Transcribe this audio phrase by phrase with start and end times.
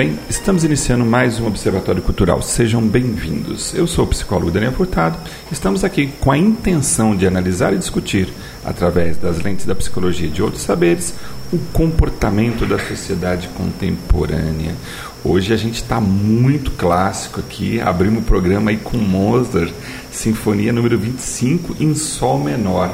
[0.00, 0.18] bem?
[0.30, 2.40] Estamos iniciando mais um Observatório Cultural.
[2.40, 3.74] Sejam bem-vindos.
[3.74, 5.18] Eu sou o psicólogo Daniel Furtado.
[5.52, 8.32] Estamos aqui com a intenção de analisar e discutir,
[8.64, 11.12] através das lentes da psicologia e de outros saberes,
[11.52, 14.74] o comportamento da sociedade contemporânea.
[15.22, 17.78] Hoje a gente está muito clássico aqui.
[17.78, 19.70] Abrimos o programa aí com Mozart,
[20.10, 22.90] Sinfonia número 25 em Sol menor.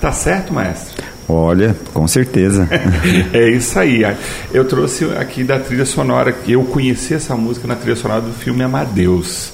[0.00, 1.07] Tá certo, maestro?
[1.28, 2.66] Olha, com certeza.
[3.34, 4.02] é isso aí.
[4.52, 8.62] Eu trouxe aqui da trilha sonora, eu conheci essa música na trilha sonora do filme
[8.62, 9.52] Amadeus.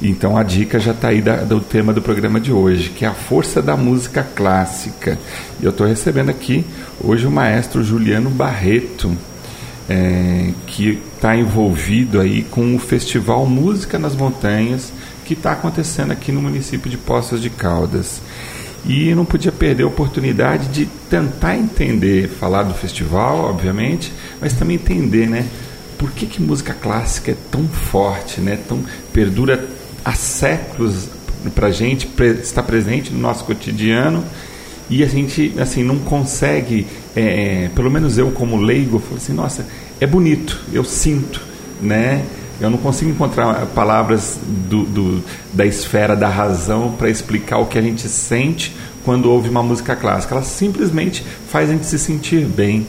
[0.00, 3.08] Então a dica já está aí da, do tema do programa de hoje, que é
[3.08, 5.18] a força da música clássica.
[5.60, 6.64] E eu estou recebendo aqui
[7.02, 9.16] hoje o maestro Juliano Barreto,
[9.88, 14.92] é, que está envolvido aí com o Festival Música nas Montanhas,
[15.24, 18.20] que está acontecendo aqui no município de Poços de Caldas.
[18.86, 24.76] E não podia perder a oportunidade de tentar entender, falar do festival, obviamente, mas também
[24.76, 25.46] entender, né?
[25.98, 28.58] Por que, que música clássica é tão forte, né?
[28.68, 28.80] Tão
[29.12, 29.68] perdura
[30.04, 31.08] há séculos
[31.54, 32.08] para gente,
[32.42, 34.24] está presente no nosso cotidiano
[34.88, 39.32] e a gente assim não consegue, é, é, pelo menos eu como leigo, falo assim,
[39.32, 39.66] nossa,
[40.00, 41.40] é bonito, eu sinto,
[41.80, 42.24] né?
[42.60, 47.78] Eu não consigo encontrar palavras do, do da esfera da razão para explicar o que
[47.78, 50.34] a gente sente quando ouve uma música clássica.
[50.34, 52.86] Ela simplesmente faz a gente se sentir bem.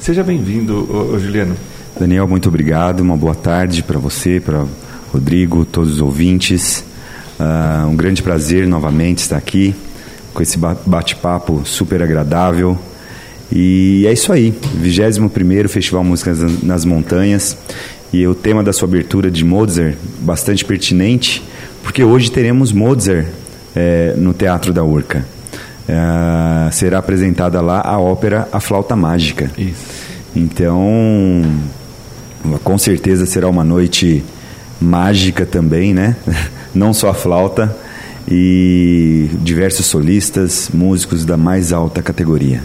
[0.00, 1.56] Seja bem-vindo, Juliano.
[1.98, 3.00] Daniel, muito obrigado.
[3.00, 4.64] Uma boa tarde para você, para
[5.12, 6.84] Rodrigo, todos os ouvintes.
[7.38, 9.74] Uh, um grande prazer novamente estar aqui
[10.32, 12.78] com esse bate-papo super agradável.
[13.52, 17.56] E é isso aí, 21º Festival Músicas nas Montanhas.
[18.12, 21.42] E o tema da sua abertura de Mozart, bastante pertinente,
[21.82, 23.26] porque hoje teremos Mozart
[23.74, 25.24] é, no Teatro da Urca.
[25.88, 29.50] É, será apresentada lá a ópera A Flauta Mágica.
[29.56, 29.86] Isso.
[30.34, 31.42] Então,
[32.64, 34.24] com certeza será uma noite
[34.80, 36.16] mágica também, né?
[36.74, 37.76] Não só a flauta
[38.28, 42.62] e diversos solistas, músicos da mais alta categoria.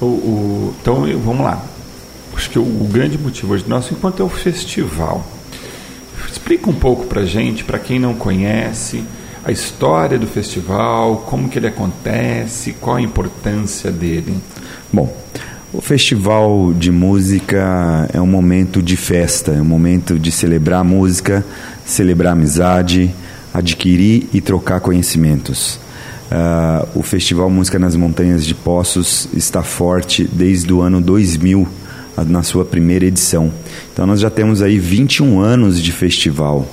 [0.00, 1.71] O, o, então, vamos lá
[2.36, 5.26] acho que o, o grande motivo hoje nosso enquanto é o festival.
[6.30, 9.04] Explica um pouco para gente, para quem não conhece,
[9.44, 14.36] a história do festival, como que ele acontece, qual a importância dele.
[14.92, 15.14] Bom,
[15.72, 21.44] o festival de música é um momento de festa, é um momento de celebrar música,
[21.84, 23.14] celebrar amizade,
[23.52, 25.80] adquirir e trocar conhecimentos.
[26.30, 31.68] Uh, o Festival Música nas Montanhas de Poços está forte desde o ano 2000
[32.26, 33.50] na sua primeira edição.
[33.92, 36.68] Então nós já temos aí 21 anos de festival.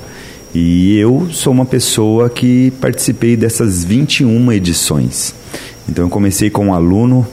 [0.53, 5.33] E eu sou uma pessoa que participei dessas 21 edições.
[5.87, 7.25] Então eu comecei como aluno,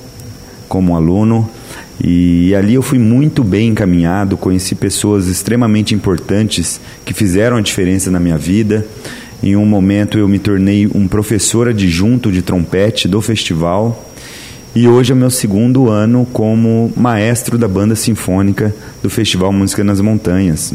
[0.68, 1.48] como aluno,
[2.02, 8.10] e ali eu fui muito bem encaminhado, conheci pessoas extremamente importantes que fizeram a diferença
[8.10, 8.86] na minha vida.
[9.42, 14.12] Em um momento eu me tornei um professor adjunto de trompete do festival
[14.76, 20.02] e hoje é meu segundo ano como maestro da banda sinfônica do Festival Música nas
[20.02, 20.70] Montanhas.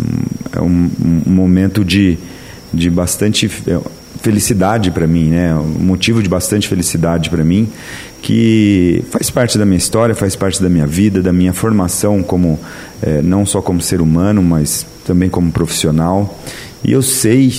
[0.51, 0.89] É um,
[1.28, 2.17] um momento de,
[2.73, 3.79] de bastante é,
[4.19, 5.53] felicidade para mim, né?
[5.53, 7.69] Um motivo de bastante felicidade para mim,
[8.23, 12.59] que faz parte da minha história, faz parte da minha vida, da minha formação como
[13.03, 16.40] é, não só como ser humano, mas também como profissional.
[16.84, 17.53] E eu sei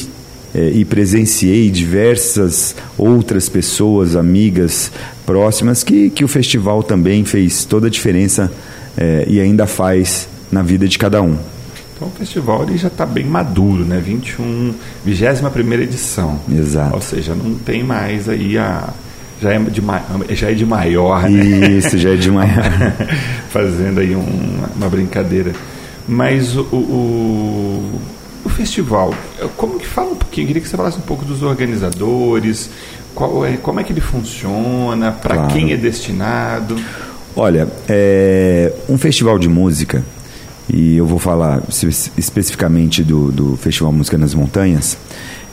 [0.54, 4.92] e presenciei diversas outras pessoas, amigas
[5.24, 8.52] próximas, que, que o festival também fez toda a diferença
[8.96, 11.36] é, e ainda faz na vida de cada um.
[11.94, 13.98] Então o festival ele já está bem maduro, né?
[14.04, 14.74] 21,
[15.04, 16.38] 21 edição.
[16.50, 16.94] Exato.
[16.94, 18.92] Ou seja, não tem mais aí a.
[19.40, 19.82] Já é de,
[20.36, 21.68] já é de maior, né?
[21.78, 22.62] Isso, já é de maior.
[23.50, 25.52] Fazendo aí um, uma brincadeira.
[26.06, 28.21] Mas o, o o
[28.52, 29.14] festival,
[29.56, 30.44] como que fala um pouquinho?
[30.44, 32.70] Eu queria que você falasse um pouco dos organizadores,
[33.14, 35.52] qual é, como é que ele funciona, para claro.
[35.52, 36.76] quem é destinado.
[37.34, 40.04] Olha, é um festival de música,
[40.68, 41.62] e eu vou falar
[42.16, 44.96] especificamente do, do Festival Música nas Montanhas,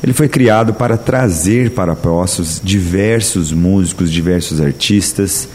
[0.02, 5.50] ele foi criado para trazer para Poços diversos músicos, diversos artistas,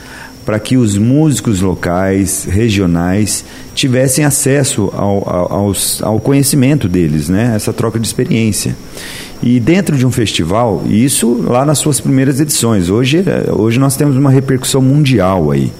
[0.44, 3.44] para que os músicos locais, regionais,
[3.74, 7.52] tivessem acesso ao, ao, ao, conhecimento deles, né?
[7.54, 8.76] essa troca de experiência.
[9.42, 14.16] E dentro de um festival, isso lá nas suas primeiras edições, hoje, hoje nós temos
[14.16, 15.72] uma repercussão mundial aí.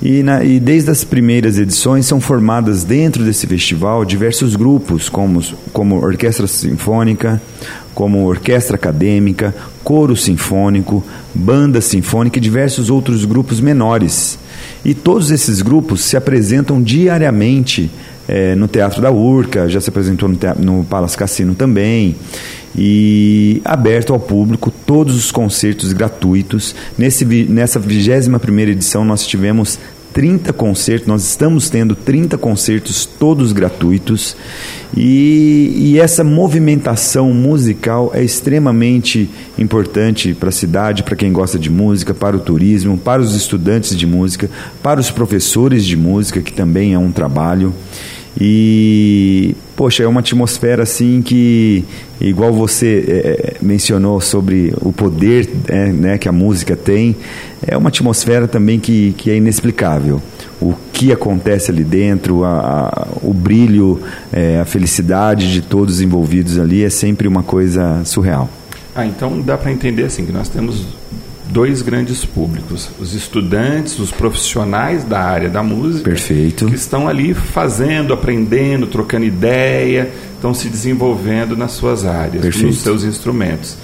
[0.00, 5.42] E, na, e, desde as primeiras edições são formadas dentro desse festival diversos grupos, como,
[5.72, 7.42] como orquestra sinfônica,
[7.94, 9.52] como orquestra acadêmica,
[9.82, 11.02] coro sinfônico,
[11.34, 14.38] banda sinfônica e diversos outros grupos menores.
[14.84, 17.90] E todos esses grupos se apresentam diariamente
[18.28, 22.14] é, no Teatro da Urca, já se apresentou no, no Palace Cassino também.
[22.76, 26.74] E aberto ao público, todos os concertos gratuitos.
[26.96, 29.78] Nesse, nessa 21 edição, nós tivemos
[30.12, 34.36] 30 concertos, nós estamos tendo 30 concertos todos gratuitos
[34.96, 39.28] e, e essa movimentação musical é extremamente
[39.58, 43.96] importante para a cidade, para quem gosta de música, para o turismo, para os estudantes
[43.96, 44.50] de música,
[44.82, 47.72] para os professores de música, que também é um trabalho.
[48.40, 51.84] E, poxa, é uma atmosfera assim que,
[52.20, 57.16] igual você é, mencionou sobre o poder é, né, que a música tem,
[57.66, 60.22] é uma atmosfera também que, que é inexplicável.
[60.60, 64.00] O que acontece ali dentro, a, a, o brilho,
[64.32, 68.48] é, a felicidade de todos envolvidos ali é sempre uma coisa surreal.
[68.94, 70.86] Ah, então dá para entender assim que nós temos
[71.50, 76.66] dois grandes públicos: os estudantes, os profissionais da área da música, Perfeito.
[76.66, 82.66] que estão ali fazendo, aprendendo, trocando ideia, estão se desenvolvendo nas suas áreas, Perfeito.
[82.66, 83.76] nos seus instrumentos.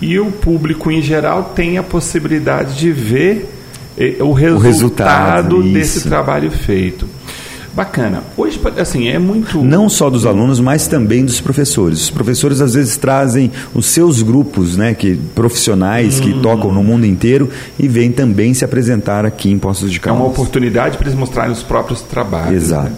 [0.00, 3.48] E o público em geral tem a possibilidade de ver
[3.96, 7.08] eh, o resultado, o resultado desse trabalho feito.
[7.74, 8.22] Bacana.
[8.36, 9.62] Hoje, assim, é muito.
[9.64, 12.02] Não só dos alunos, mas também dos professores.
[12.04, 16.22] Os professores às vezes trazem os seus grupos, né, que profissionais hum.
[16.22, 20.20] que tocam no mundo inteiro e vêm também se apresentar aqui em Poços de Caldas.
[20.20, 22.50] É uma oportunidade para eles mostrarem os próprios trabalhos.
[22.50, 22.56] Né?
[22.56, 22.90] Exato.
[22.90, 22.96] Né?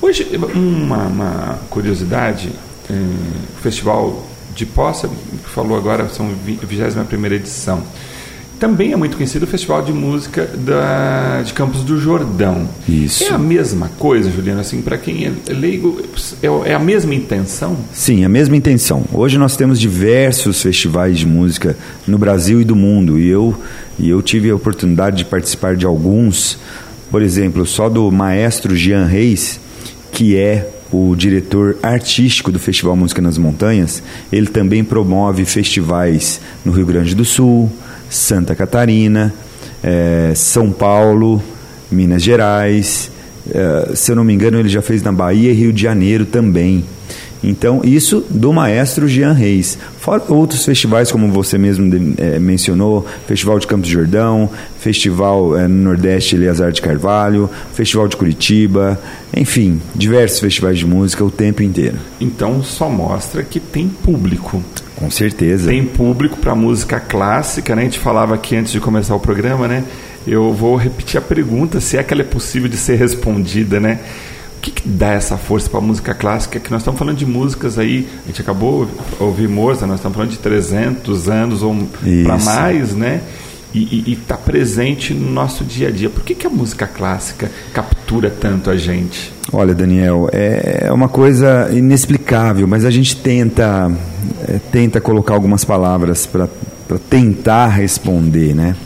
[0.00, 2.50] Hoje, uma, uma curiosidade:
[2.88, 4.24] eh, o Festival
[4.54, 5.10] de Poça,
[5.52, 7.82] falou agora, são 21 edição
[8.62, 12.68] também é muito conhecido o Festival de Música da, de Campos do Jordão.
[12.88, 13.24] Isso.
[13.24, 16.00] É a mesma coisa, Juliano, assim, para quem é leigo,
[16.40, 17.76] é, é, a mesma intenção?
[17.92, 19.04] Sim, a mesma intenção.
[19.12, 21.76] Hoje nós temos diversos festivais de música
[22.06, 23.52] no Brasil e do mundo, e eu,
[23.98, 26.56] e eu tive a oportunidade de participar de alguns,
[27.10, 29.58] por exemplo, só do maestro Jean Reis,
[30.12, 34.00] que é o diretor artístico do Festival Música nas Montanhas,
[34.30, 37.68] ele também promove festivais no Rio Grande do Sul,
[38.12, 39.32] Santa Catarina,
[39.82, 41.42] é, São Paulo,
[41.90, 43.10] Minas Gerais.
[43.50, 46.26] É, se eu não me engano, ele já fez na Bahia e Rio de Janeiro
[46.26, 46.84] também.
[47.42, 49.76] Então, isso do maestro Jean Reis.
[49.98, 54.48] Fora outros festivais, como você mesmo é, mencionou, Festival de Campos de Jordão,
[54.78, 59.00] Festival é, no Nordeste Eleazar de Carvalho, Festival de Curitiba,
[59.36, 61.96] enfim, diversos festivais de música o tempo inteiro.
[62.20, 64.62] Então, só mostra que tem público.
[65.02, 65.68] Com certeza.
[65.68, 67.82] Tem público para música clássica, né?
[67.82, 69.82] A gente falava aqui antes de começar o programa, né?
[70.24, 73.98] Eu vou repetir a pergunta, se é que ela é possível de ser respondida, né?
[74.58, 76.60] O que, que dá essa força para a música clássica?
[76.60, 80.14] Que nós estamos falando de músicas aí, a gente acabou de ouvir Mozart, nós estamos
[80.14, 81.76] falando de 300 anos ou
[82.22, 83.22] para mais, né?
[83.74, 86.10] E está presente no nosso dia a dia.
[86.10, 89.32] Por que, que a música clássica captura tanto a gente?
[89.50, 93.90] Olha, Daniel, é, é uma coisa inexplicável, mas a gente tenta,
[94.46, 96.48] é, tenta colocar algumas palavras para
[97.08, 98.76] tentar responder, né?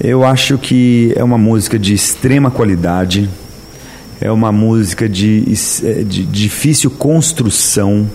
[0.00, 3.28] Eu acho que é uma música de extrema qualidade,
[4.20, 5.44] é uma música de,
[5.84, 8.08] é, de difícil construção,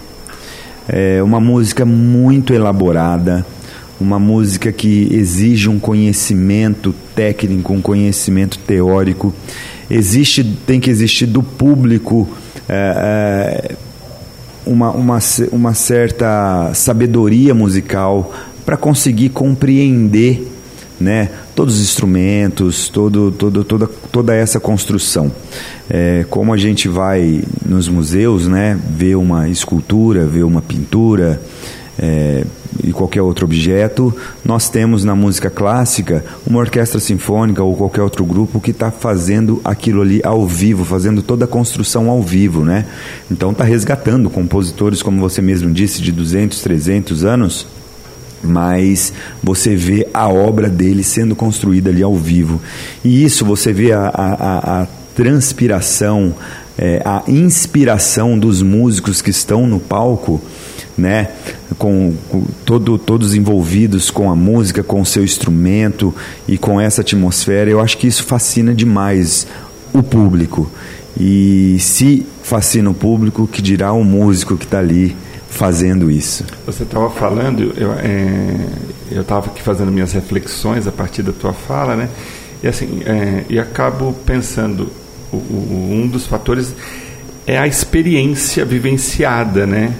[0.87, 3.45] é uma música muito elaborada,
[4.03, 9.33] uma música que exige um conhecimento técnico, um conhecimento teórico.
[9.89, 12.27] Existe, tem que existir do público
[12.67, 13.75] é,
[14.65, 15.19] uma, uma,
[15.51, 18.33] uma certa sabedoria musical
[18.65, 20.51] para conseguir compreender
[20.99, 25.31] né, todos os instrumentos, todo, todo, toda, toda essa construção.
[25.89, 31.41] É, como a gente vai nos museus, né, ver uma escultura, ver uma pintura,
[31.97, 32.43] é,
[32.83, 38.25] e qualquer outro objeto, nós temos na música clássica uma orquestra sinfônica ou qualquer outro
[38.25, 42.85] grupo que está fazendo aquilo ali ao vivo, fazendo toda a construção ao vivo, né?
[43.29, 47.67] Então está resgatando compositores, como você mesmo disse, de 200, 300 anos,
[48.43, 52.59] mas você vê a obra dele sendo construída ali ao vivo.
[53.03, 56.33] E isso você vê a, a, a transpiração,
[56.77, 60.41] é, a inspiração dos músicos que estão no palco
[60.97, 61.29] né?
[61.77, 66.13] Com, com, todo, todos envolvidos com a música, com o seu instrumento
[66.47, 67.69] e com essa atmosfera.
[67.69, 69.47] Eu acho que isso fascina demais
[69.93, 70.69] o público.
[71.19, 75.15] E se fascina o público, que dirá o músico que está ali
[75.49, 76.43] fazendo isso?
[76.65, 81.95] Você estava falando, eu é, estava aqui fazendo minhas reflexões a partir da tua fala,
[81.95, 82.09] né?
[82.63, 84.91] E assim, é, e acabo pensando,
[85.31, 86.73] o, o, um dos fatores
[87.45, 89.93] é a experiência vivenciada, né?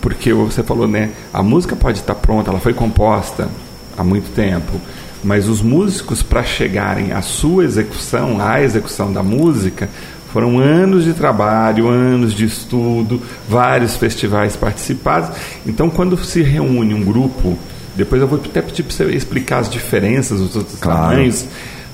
[0.00, 1.10] Porque você falou, né?
[1.32, 3.48] A música pode estar pronta, ela foi composta
[3.96, 4.80] há muito tempo,
[5.22, 9.88] mas os músicos para chegarem à sua execução, à execução da música,
[10.32, 15.30] Foram anos de trabalho, anos de estudo, vários festivais participados.
[15.66, 17.58] Então, quando se reúne um grupo,
[17.96, 21.10] depois eu vou até pedir para você explicar as diferenças, os outros claro.
[21.10, 21.46] tamanhos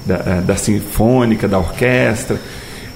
[0.04, 2.38] da, da sinfônica, da orquestra.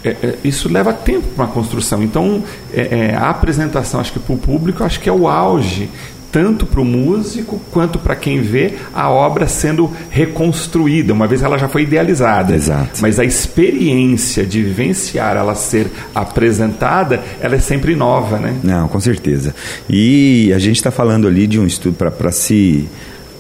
[0.03, 2.03] É, é, isso leva tempo para uma construção.
[2.03, 2.43] Então,
[2.73, 5.89] é, é a apresentação, acho que para o público, acho que é o auge
[6.33, 11.59] tanto para o músico quanto para quem vê a obra sendo reconstruída, uma vez ela
[11.59, 12.55] já foi idealizada.
[12.55, 13.01] Exato.
[13.01, 18.57] Mas a experiência de vivenciar ela ser apresentada, ela é sempre nova, né?
[18.63, 19.55] Não, com certeza.
[19.89, 22.89] E a gente está falando ali de um estudo para se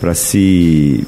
[0.01, 1.07] para se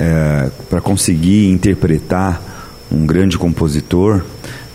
[0.00, 2.51] é, para conseguir interpretar
[2.92, 4.22] um grande compositor,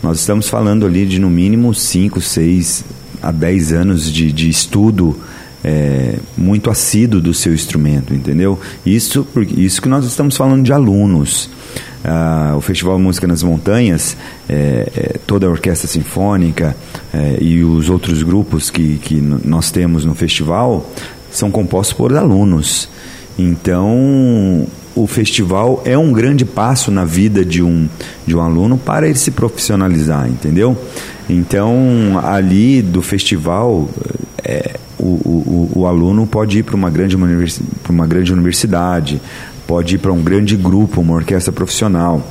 [0.02, 2.84] nós estamos falando ali de no mínimo 5, 6
[3.22, 5.20] a 10 anos de, de estudo
[5.64, 8.60] é, muito assíduo do seu instrumento, entendeu?
[8.86, 11.50] Isso, isso que nós estamos falando de alunos.
[12.04, 14.16] Ah, o Festival Música nas Montanhas,
[14.48, 16.76] é, é, toda a Orquestra Sinfônica
[17.14, 20.90] é, e os outros grupos que, que nós temos no festival
[21.30, 22.88] são compostos por alunos.
[23.38, 24.66] Então,
[24.98, 27.88] o festival é um grande passo na vida de um,
[28.26, 30.76] de um aluno para ele se profissionalizar, entendeu?
[31.30, 33.88] Então, ali do festival,
[34.44, 37.16] é, o, o, o, aluno pode ir para uma, grande
[37.88, 39.22] uma grande universidade,
[39.68, 42.26] pode ir para um grande grupo, uma orquestra profissional.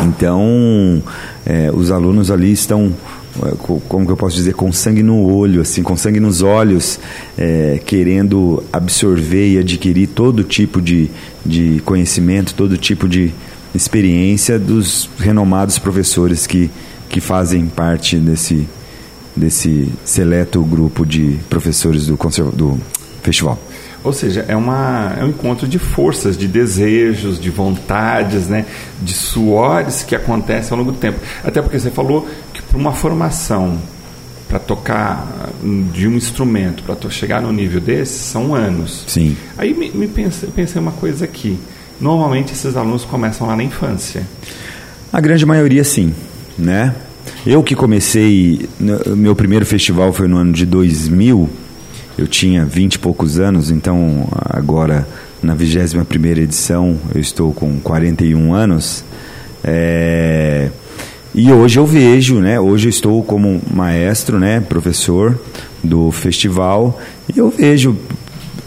[0.00, 1.02] Então,
[1.44, 2.92] é, os alunos ali estão,
[3.88, 6.98] como que eu posso dizer, com sangue no olho, assim, com sangue nos olhos,
[7.36, 11.10] é, querendo absorver e adquirir todo tipo de,
[11.44, 13.32] de conhecimento, todo tipo de
[13.74, 16.70] experiência dos renomados professores que,
[17.08, 18.66] que fazem parte desse,
[19.36, 22.16] desse seleto grupo de professores do,
[22.52, 22.78] do
[23.22, 23.58] festival.
[24.08, 28.64] Ou seja, é, uma, é um encontro de forças, de desejos, de vontades, né?
[29.02, 31.20] de suores que acontecem ao longo do tempo.
[31.44, 33.78] Até porque você falou que para uma formação,
[34.48, 35.50] para tocar
[35.92, 39.04] de um instrumento, para chegar no nível desse, são anos.
[39.06, 39.36] Sim.
[39.58, 41.58] Aí me, me pensei, pensei uma coisa aqui.
[42.00, 44.22] Normalmente esses alunos começam lá na infância.
[45.12, 46.14] A grande maioria sim,
[46.58, 46.94] né?
[47.46, 51.50] Eu que comecei, meu primeiro festival foi no ano de 2000,
[52.18, 55.06] eu tinha 20 e poucos anos, então agora
[55.40, 59.04] na 21 primeira edição eu estou com 41 anos.
[59.62, 60.68] É,
[61.34, 62.58] e hoje eu vejo, né?
[62.58, 64.60] Hoje eu estou como maestro, né?
[64.60, 65.38] Professor
[65.82, 67.00] do festival
[67.32, 67.96] e eu vejo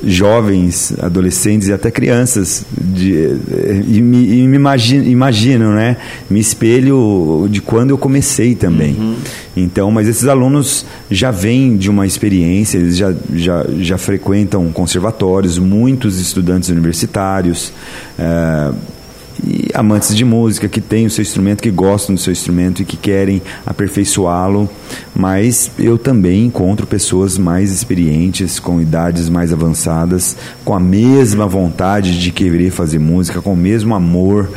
[0.04, 3.38] jovens, adolescentes e até crianças de,
[3.88, 5.98] e me, e me imagino, imagino, né?
[6.30, 8.96] Me espelho de quando eu comecei também.
[8.96, 9.16] Uhum.
[9.56, 15.60] Então, mas esses alunos já vêm de uma experiência, eles já, já, já frequentam conservatórios,
[15.60, 17.72] muitos estudantes universitários.
[18.18, 18.72] É,
[19.44, 22.86] e amantes de música que têm o seu instrumento, que gostam do seu instrumento e
[22.86, 24.70] que querem aperfeiçoá-lo,
[25.16, 32.20] mas eu também encontro pessoas mais experientes, com idades mais avançadas, com a mesma vontade
[32.20, 34.50] de querer fazer música, com o mesmo amor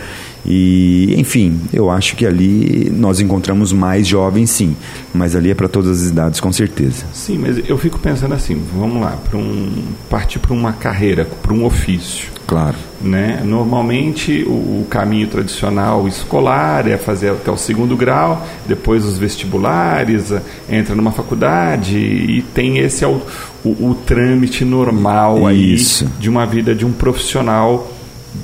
[0.47, 4.77] e, enfim, eu acho que ali nós encontramos mais jovens, sim,
[5.13, 7.07] mas ali é para todas as idades, com certeza.
[7.13, 9.73] Sim, mas eu fico pensando assim, vamos lá, para um
[10.11, 12.35] partir para uma carreira, para um ofício.
[12.47, 12.77] Claro.
[13.01, 13.41] Né?
[13.43, 20.33] Normalmente o, o, caminho tradicional escolar é fazer até o segundo grau, depois os vestibulares,
[20.69, 23.21] entra numa faculdade e tem esse é o,
[23.65, 26.05] o, o trâmite normal Isso.
[26.05, 27.91] aí de uma vida de um profissional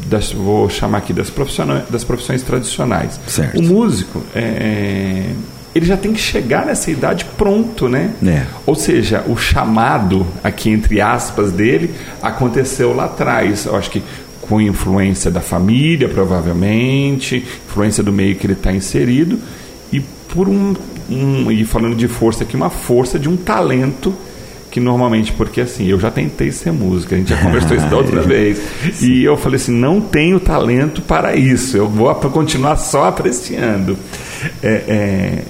[0.06, 3.20] das, vou chamar aqui das profissões, das profissões tradicionais.
[3.26, 3.58] Certo.
[3.58, 5.34] O músico é, é,
[5.74, 8.12] ele já tem que chegar nessa idade pronto, né?
[8.24, 8.44] É.
[8.66, 13.66] Ou seja, o chamado aqui entre aspas dele aconteceu lá atrás.
[13.66, 14.02] Eu acho que
[14.40, 19.38] com influência da família, provavelmente, influência do meio que ele está inserido
[19.92, 20.74] e por um,
[21.08, 24.12] um e falando de força aqui, uma força de um talento
[24.70, 27.96] que normalmente, porque assim, eu já tentei ser música, a gente já conversou isso da
[27.98, 28.60] outra vez,
[29.00, 33.98] e eu falei assim, não tenho talento para isso, eu vou continuar só apreciando.
[34.62, 35.42] É, é,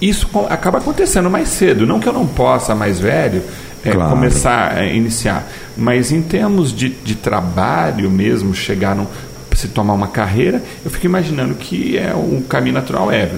[0.00, 3.42] isso acaba acontecendo mais cedo, não que eu não possa, mais velho,
[3.84, 4.10] é, claro.
[4.10, 9.06] começar a iniciar, mas em termos de, de trabalho mesmo, chegar no
[9.54, 13.30] se tomar uma carreira, eu fico imaginando que é o caminho natural é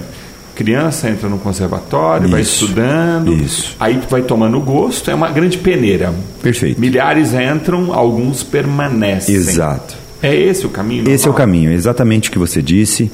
[0.58, 3.76] criança entra no conservatório, isso, vai estudando, isso.
[3.78, 6.12] aí vai tomando gosto, é uma grande peneira.
[6.42, 6.80] Perfeito.
[6.80, 9.36] Milhares entram, alguns permanecem.
[9.36, 9.96] Exato.
[10.20, 11.02] É esse o caminho?
[11.02, 11.14] Normal?
[11.14, 13.08] Esse é o caminho, exatamente o que você disse.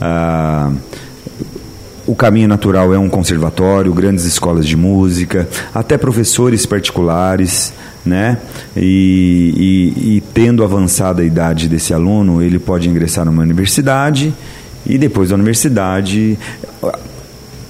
[0.00, 0.72] Ah,
[2.06, 7.74] o caminho natural é um conservatório, grandes escolas de música, até professores particulares,
[8.06, 8.38] né?
[8.74, 14.32] E, e, e tendo avançada a idade desse aluno, ele pode ingressar numa universidade
[14.86, 16.38] e depois da universidade,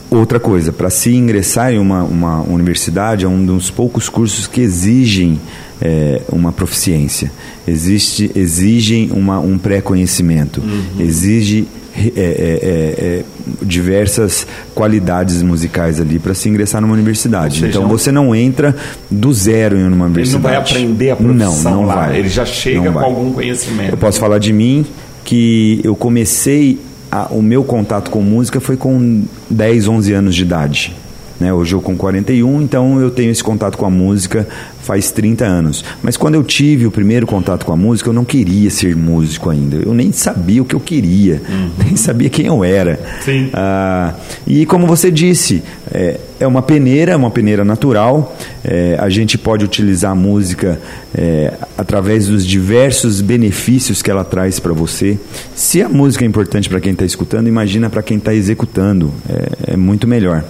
[0.09, 4.61] Outra coisa, para se ingressar em uma, uma universidade, é um dos poucos cursos que
[4.61, 5.41] exigem
[5.83, 7.31] é, uma proficiência,
[7.67, 11.01] existe, exigem uma, um pré-conhecimento, uhum.
[11.01, 13.25] exige é, é, é, é
[13.63, 17.55] diversas qualidades musicais ali para se ingressar numa universidade.
[17.55, 18.77] Seja, então você não entra
[19.11, 20.21] do zero em uma universidade.
[20.21, 22.19] Ele não vai aprender a profissão não, não lá, vai.
[22.19, 23.91] ele já chega com algum conhecimento.
[23.91, 24.87] Eu posso falar de mim
[25.25, 26.79] que eu comecei
[27.11, 30.97] a, o meu contato com música foi com 10, 11 anos de idade.
[31.39, 31.53] Né?
[31.53, 34.47] Hoje eu com 41, então eu tenho esse contato com a música
[34.87, 35.85] faz 30 anos.
[36.01, 39.51] Mas quando eu tive o primeiro contato com a música, eu não queria ser músico
[39.51, 39.77] ainda.
[39.77, 41.71] Eu nem sabia o que eu queria, uhum.
[41.85, 42.99] nem sabia quem eu era.
[43.25, 43.51] Sim.
[43.53, 44.15] Ah,
[44.47, 45.63] e como você disse,
[45.93, 48.37] é, é uma peneira, é uma peneira natural.
[48.65, 50.81] É, a gente pode utilizar a música
[51.13, 55.19] é, através dos diversos benefícios que ela traz para você.
[55.55, 59.13] Se a música é importante para quem está escutando, imagina para quem está executando.
[59.29, 60.45] É, é muito melhor.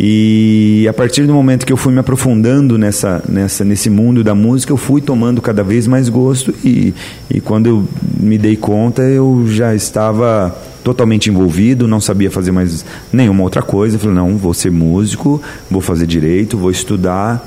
[0.00, 4.32] E a partir do momento que eu fui me aprofundando nessa, nessa, nesse mundo da
[4.32, 6.94] música, eu fui tomando cada vez mais gosto e,
[7.28, 7.88] e quando eu
[8.20, 13.96] me dei conta, eu já estava totalmente envolvido, não sabia fazer mais nenhuma outra coisa.
[13.96, 17.44] Eu falei, não, vou ser músico, vou fazer direito, vou estudar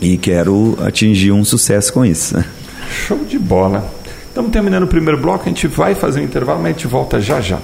[0.00, 2.36] e quero atingir um sucesso com isso.
[3.08, 3.92] Show de bola.
[4.28, 7.20] Estamos terminando o primeiro bloco, a gente vai fazer um intervalo, mas a gente volta
[7.20, 7.58] já já.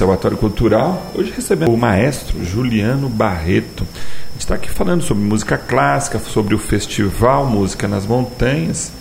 [0.00, 3.86] Observatório Cultural, hoje recebendo o maestro Juliano Barreto.
[3.92, 8.92] A gente está aqui falando sobre música clássica, sobre o Festival Música nas Montanhas,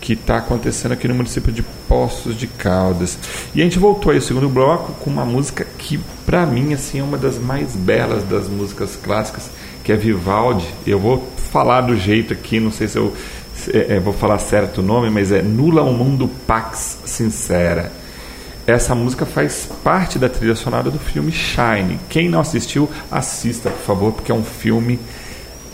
[0.00, 3.18] que está acontecendo aqui no município de Poços de Caldas.
[3.54, 7.02] E a gente voltou aí segundo bloco com uma música que, para mim, assim, é
[7.02, 9.50] uma das mais belas das músicas clássicas,
[9.84, 10.66] que é Vivaldi.
[10.86, 11.22] Eu vou
[11.52, 13.14] falar do jeito aqui, não sei se eu
[13.74, 17.99] é, é, vou falar certo o nome, mas é Nula o Mundo Pax Sincera.
[18.70, 21.98] Essa música faz parte da trilha sonora do filme Shine.
[22.08, 24.96] Quem não assistiu, assista, por favor, porque é um filme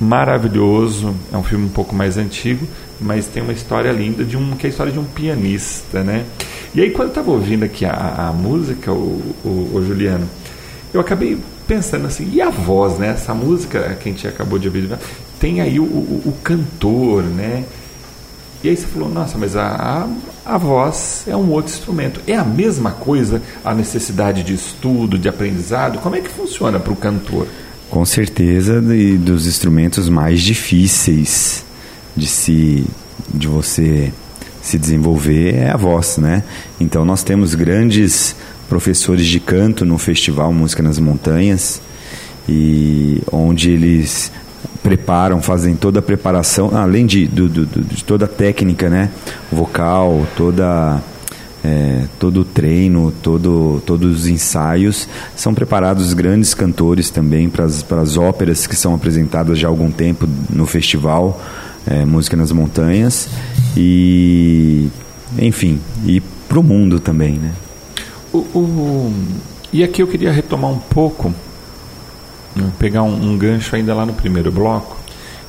[0.01, 1.15] maravilhoso.
[1.31, 2.67] É um filme um pouco mais antigo,
[2.99, 6.25] mas tem uma história linda de um que é a história de um pianista, né?
[6.75, 10.27] E aí quando eu estava ouvindo aqui a, a música, o, o, o, Juliano,
[10.95, 13.09] eu acabei pensando assim, e a voz, né?
[13.09, 14.89] Essa música que a gente acabou de ouvir,
[15.39, 17.63] tem aí o, o, o cantor, né?
[18.65, 20.09] E aí você falou, nossa, mas a, a,
[20.47, 22.21] a, voz é um outro instrumento.
[22.27, 25.99] É a mesma coisa a necessidade de estudo, de aprendizado?
[25.99, 27.47] Como é que funciona para o cantor?
[27.91, 31.65] Com certeza, de, dos instrumentos mais difíceis
[32.17, 32.87] de se
[33.33, 34.13] de você
[34.63, 36.43] se desenvolver é a voz, né?
[36.81, 38.35] Então nós temos grandes
[38.69, 41.81] professores de canto no festival Música nas Montanhas
[42.49, 44.33] e onde eles
[44.87, 49.11] preparam, fazem toda a preparação, além de, do, do, de toda a técnica, né?
[49.51, 51.03] Vocal, toda
[51.65, 58.17] é, todo o treino, todo, todos os ensaios, são preparados grandes cantores também para as
[58.17, 61.43] óperas que são apresentadas já há algum tempo no festival
[61.85, 63.29] é, Música nas Montanhas
[63.77, 64.89] e
[65.37, 67.51] enfim, e para o mundo também, né?
[68.33, 69.15] O, o,
[69.73, 71.35] e aqui eu queria retomar um pouco
[72.79, 74.97] pegar um, um, gancho ainda lá no primeiro bloco,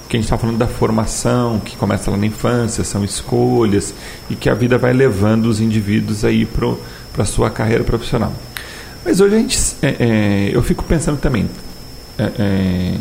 [0.08, 3.93] que a gente está falando da formação, que começa lá na infância, são escolhas,
[4.30, 8.34] e que a vida vai levando os indivíduos aí para a sua carreira profissional.
[9.04, 11.50] Mas hoje a gente, é, é, eu fico pensando também,
[12.17, 12.98] é, é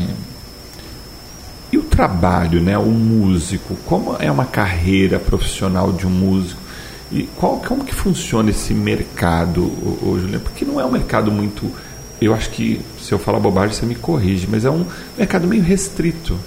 [1.73, 6.61] e o trabalho, né, o músico, como é uma carreira profissional de um músico?
[7.11, 9.65] E qual, como que funciona esse mercado,
[10.03, 10.41] ô, Juliano?
[10.41, 11.71] Porque não é um mercado muito.
[12.21, 15.63] Eu acho que, se eu falar bobagem, você me corrige, mas é um mercado meio
[15.63, 16.39] restrito.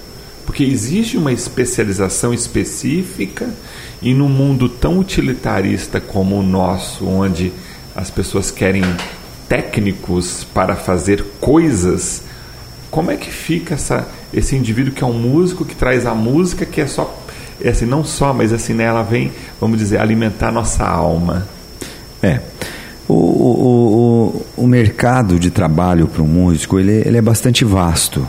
[0.44, 3.48] Porque exige uma especialização específica
[4.02, 7.52] e num mundo tão utilitarista como o nosso, onde
[7.94, 8.82] as pessoas querem
[9.48, 12.22] técnicos para fazer coisas,
[12.90, 16.66] como é que fica essa, esse indivíduo que é um músico, que traz a música,
[16.66, 17.16] que é só,
[17.60, 21.46] é assim, não só, mas assim, né, ela vem, vamos dizer, alimentar nossa alma?
[22.22, 22.40] É.
[23.10, 28.26] O, o, o, o mercado de trabalho para um músico ele, ele é bastante vasto,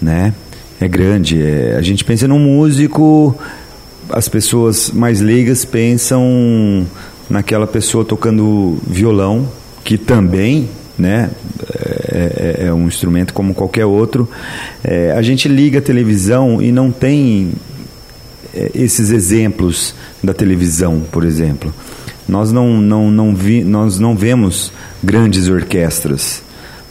[0.00, 0.32] né?
[0.80, 1.42] É grande.
[1.42, 3.36] É, a gente pensa num músico,
[4.10, 6.86] as pessoas mais leigas pensam
[7.28, 9.48] naquela pessoa tocando violão,
[9.84, 11.30] que também né?
[11.74, 14.28] É, é, é, um instrumento como qualquer outro.
[14.84, 17.52] É, a gente liga a televisão e não tem
[18.54, 21.74] é, esses exemplos da televisão, por exemplo.
[22.28, 26.42] Nós não, não, não, vi, nós não vemos grandes orquestras.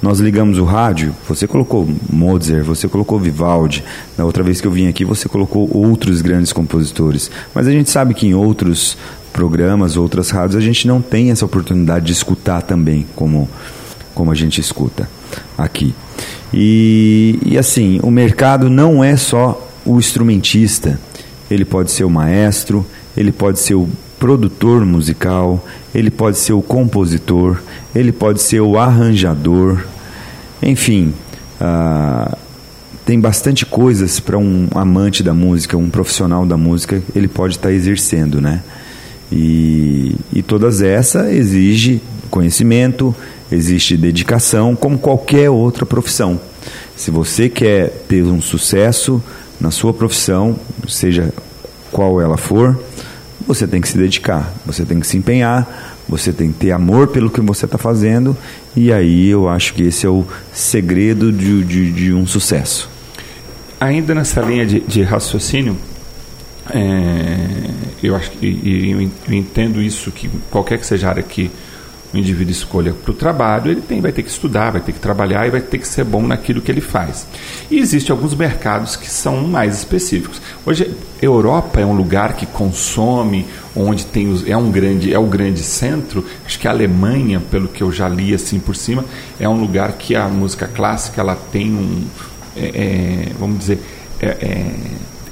[0.02, 3.84] Nós ligamos o rádio, você colocou Mozart, você colocou Vivaldi.
[4.18, 7.30] Na outra vez que eu vim aqui, você colocou outros grandes compositores.
[7.54, 8.98] Mas a gente sabe que em outros
[9.32, 13.48] programas, outras rádios, a gente não tem essa oportunidade de escutar também, como
[14.14, 15.10] como a gente escuta
[15.58, 15.94] aqui.
[16.54, 21.00] E, e assim, o mercado não é só o instrumentista,
[21.50, 23.90] ele pode ser o maestro, ele pode ser o
[24.22, 27.60] produtor musical, ele pode ser o compositor,
[27.94, 29.84] ele pode ser o arranjador,
[30.62, 31.12] enfim,
[31.60, 32.38] uh,
[33.04, 37.70] tem bastante coisas para um amante da música, um profissional da música, ele pode estar
[37.70, 38.62] tá exercendo, né?
[39.32, 43.16] E, e todas essas exige conhecimento,
[43.52, 46.40] existe dedicação, como qualquer outra profissão.
[46.96, 49.20] Se você quer ter um sucesso
[49.60, 51.34] na sua profissão, seja
[51.92, 52.80] qual ela for,
[53.48, 57.08] você tem que se dedicar, você tem que se empenhar, você tem que ter amor
[57.08, 58.36] pelo que você está fazendo,
[58.76, 62.90] e aí eu acho que esse é o segredo de, de, de um sucesso.
[63.80, 65.78] Ainda nessa linha de, de raciocínio,
[66.70, 67.70] é,
[68.04, 71.50] eu acho que e, eu entendo isso que qualquer que seja a área que
[72.14, 75.00] o indivíduo escolha para o trabalho, ele tem, vai ter que estudar, vai ter que
[75.00, 77.26] trabalhar e vai ter que ser bom naquilo que ele faz.
[77.70, 80.42] E existem alguns mercados que são mais específicos.
[80.66, 83.46] Hoje, Europa é um lugar que consome,
[83.76, 86.26] onde tem os, é um grande é o grande centro.
[86.46, 89.06] Acho que a Alemanha, pelo que eu já li assim por cima,
[89.40, 92.04] é um lugar que a música clássica ela tem um,
[92.56, 93.80] é, é, vamos dizer,
[94.22, 94.72] é, é,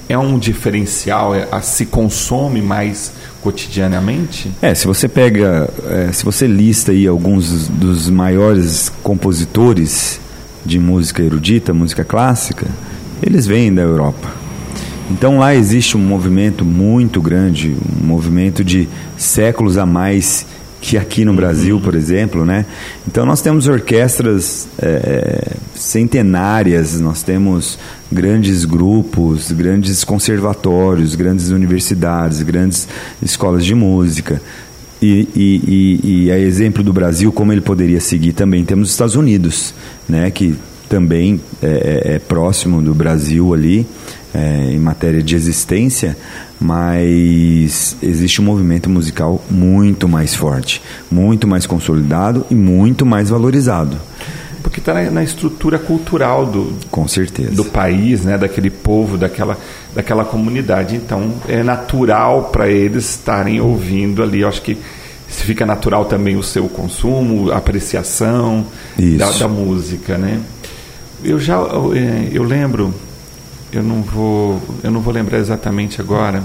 [0.09, 3.11] é um diferencial, é, a, se consome mais
[3.41, 4.51] cotidianamente?
[4.61, 10.19] É, se você pega, é, se você lista aí alguns dos maiores compositores
[10.65, 12.67] de música erudita, música clássica,
[13.21, 14.39] eles vêm da Europa.
[15.11, 20.45] Então lá existe um movimento muito grande, um movimento de séculos a mais
[20.81, 22.65] que aqui no Brasil, por exemplo, né?
[23.07, 27.77] Então nós temos orquestras é, centenárias, nós temos
[28.11, 32.87] grandes grupos, grandes conservatórios, grandes universidades, grandes
[33.21, 34.41] escolas de música.
[35.01, 38.93] E, e, e, e a exemplo do Brasil, como ele poderia seguir também, temos os
[38.93, 39.73] Estados Unidos,
[40.07, 40.29] né?
[40.29, 40.55] Que
[40.89, 43.87] também é, é, é próximo do Brasil ali,
[44.33, 46.17] é, em matéria de existência,
[46.59, 53.97] mas existe um movimento musical muito mais forte, muito mais consolidado e muito mais valorizado.
[54.61, 57.51] Porque está na, na, estrutura cultural do, Com certeza.
[57.51, 59.57] do país, né, daquele povo, daquela,
[59.95, 60.95] daquela comunidade.
[60.95, 64.41] Então é natural para eles estarem ouvindo ali.
[64.41, 64.77] Eu acho que
[65.27, 68.65] fica natural também o seu consumo, a apreciação
[69.17, 70.17] da, da, música.
[70.17, 70.39] Né?
[71.23, 72.93] Eu já eu, é, eu lembro
[73.71, 76.43] eu não vou eu não vou lembrar exatamente agora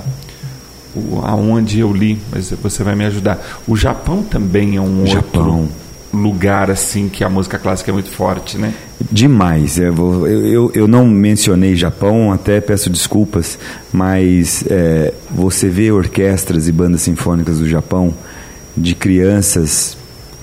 [0.94, 3.62] o, aonde eu li, mas você vai me ajudar.
[3.66, 5.60] O Japão também é um Japão.
[5.60, 8.72] outro lugar assim que a música clássica é muito forte, né?
[9.10, 9.78] Demais.
[9.78, 13.58] Eu, eu, eu não mencionei Japão, até peço desculpas,
[13.92, 18.14] mas é, você vê orquestras e bandas sinfônicas do Japão
[18.76, 19.96] de crianças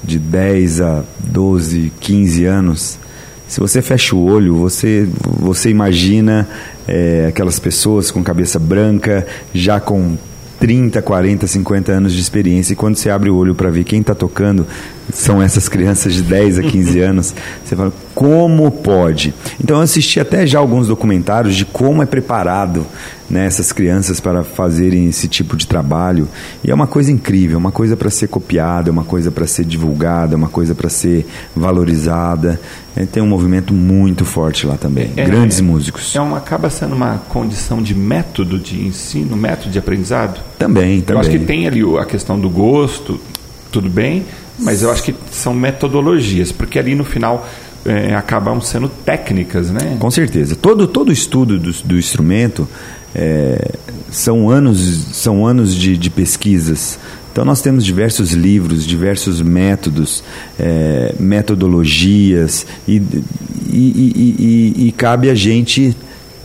[0.03, 2.99] de 10 a 12, 15 anos
[3.51, 6.47] se você fecha o olho, você, você imagina
[6.87, 10.17] é, aquelas pessoas com cabeça branca, já com
[10.57, 13.99] 30, 40, 50 anos de experiência, e quando você abre o olho para ver quem
[13.99, 14.65] está tocando,
[15.13, 19.33] são essas crianças de 10 a 15 anos, você fala, como pode?
[19.63, 22.85] Então eu assisti até já alguns documentários de como é preparado
[23.31, 26.27] né, essas crianças para fazerem esse tipo de trabalho.
[26.63, 30.35] E é uma coisa incrível, uma coisa para ser copiada, uma coisa para ser divulgada,
[30.35, 32.59] uma coisa para ser valorizada.
[32.95, 35.11] É, tem um movimento muito forte lá também.
[35.15, 36.13] É, Grandes é, músicos.
[36.13, 40.41] É uma, acaba sendo uma condição de método de ensino, método de aprendizado?
[40.59, 41.15] Também, também.
[41.15, 43.19] Eu acho que tem ali a questão do gosto,
[43.71, 44.25] tudo bem,
[44.61, 47.47] mas eu acho que são metodologias, porque ali no final
[47.85, 49.97] é, acabam sendo técnicas, né?
[49.99, 50.55] Com certeza.
[50.55, 52.67] Todo, todo estudo do, do instrumento
[53.15, 53.71] é,
[54.09, 54.79] são anos,
[55.13, 56.99] são anos de, de, pesquisas.
[57.31, 60.23] Então nós temos diversos livros, diversos métodos,
[60.59, 63.01] é, metodologias e,
[63.69, 65.95] e, e, e, cabe a gente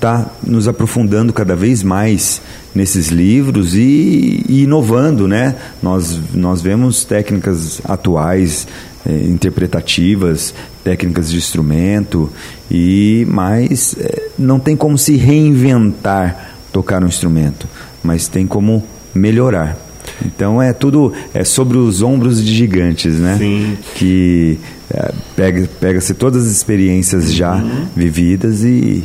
[0.00, 2.40] tá nos aprofundando cada vez mais
[2.74, 5.56] nesses livros e, inovando, né?
[5.82, 8.66] Nós, nós vemos técnicas atuais
[9.06, 10.54] é, interpretativas,
[10.84, 12.30] técnicas de instrumento
[12.70, 17.66] e mas é, não tem como se reinventar tocar um instrumento,
[18.02, 19.78] mas tem como melhorar.
[20.24, 23.36] Então é tudo é sobre os ombros de gigantes, né?
[23.38, 23.78] Sim.
[23.94, 24.58] Que
[24.92, 27.86] é, pega pega-se todas as experiências já uhum.
[27.96, 29.04] vividas e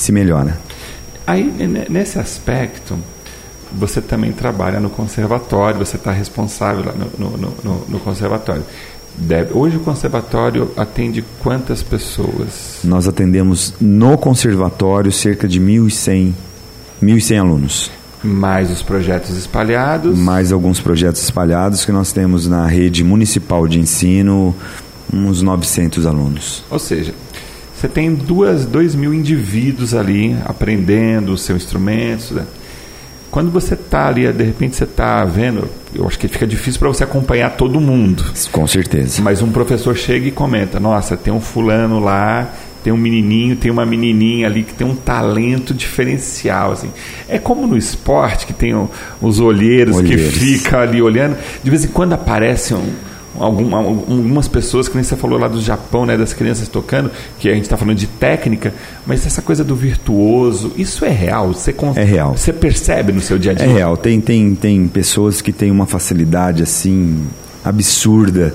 [0.00, 0.58] se melhora.
[1.26, 1.44] Aí
[1.90, 2.98] nesse aspecto
[3.72, 8.64] você também trabalha no conservatório, você está responsável lá no, no, no, no conservatório.
[9.16, 9.52] Deve.
[9.52, 12.78] Hoje o conservatório atende quantas pessoas?
[12.84, 16.32] Nós atendemos no conservatório cerca de 1.100
[17.02, 17.90] 1.100 alunos.
[18.22, 20.18] Mais os projetos espalhados?
[20.18, 24.54] Mais alguns projetos espalhados que nós temos na rede municipal de ensino,
[25.12, 26.64] uns 900 alunos.
[26.68, 27.14] Ou seja,
[27.78, 32.34] você tem duas, dois mil indivíduos ali aprendendo o seu instrumento.
[32.34, 32.44] Né?
[33.30, 36.88] Quando você está ali, de repente você está vendo, eu acho que fica difícil para
[36.88, 38.24] você acompanhar todo mundo.
[38.50, 39.22] Com certeza.
[39.22, 43.70] Mas um professor chega e comenta: Nossa, tem um fulano lá tem um menininho, tem
[43.70, 46.72] uma menininha ali que tem um talento diferencial.
[46.72, 46.90] Assim.
[47.28, 48.72] É como no esporte, que tem
[49.20, 50.32] os olheiros, olheiros.
[50.32, 51.36] que ficam ali olhando.
[51.62, 52.90] De vez em quando aparecem um,
[53.40, 57.48] algum, algumas pessoas, que nem você falou lá do Japão, né, das crianças tocando, que
[57.48, 58.74] a gente está falando de técnica,
[59.06, 61.52] mas essa coisa do virtuoso, isso é real?
[61.52, 62.36] Você, é real.
[62.36, 63.66] Você percebe no seu dia a dia?
[63.66, 63.96] É real.
[63.96, 67.26] Tem, tem, tem pessoas que têm uma facilidade assim
[67.64, 68.54] absurda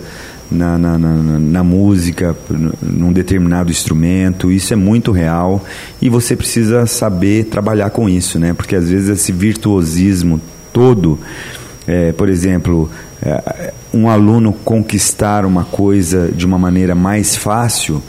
[0.53, 2.35] na, na, na, na, música,
[2.81, 5.63] num determinado instrumento, isso é muito real
[6.01, 8.53] e você precisa saber trabalhar com isso, né?
[8.53, 10.39] Porque às vezes esse virtuosismo
[10.71, 11.19] todo,
[11.87, 12.89] é, por exemplo,
[13.93, 18.01] um aluno conquistar uma coisa de uma maneira mais fácil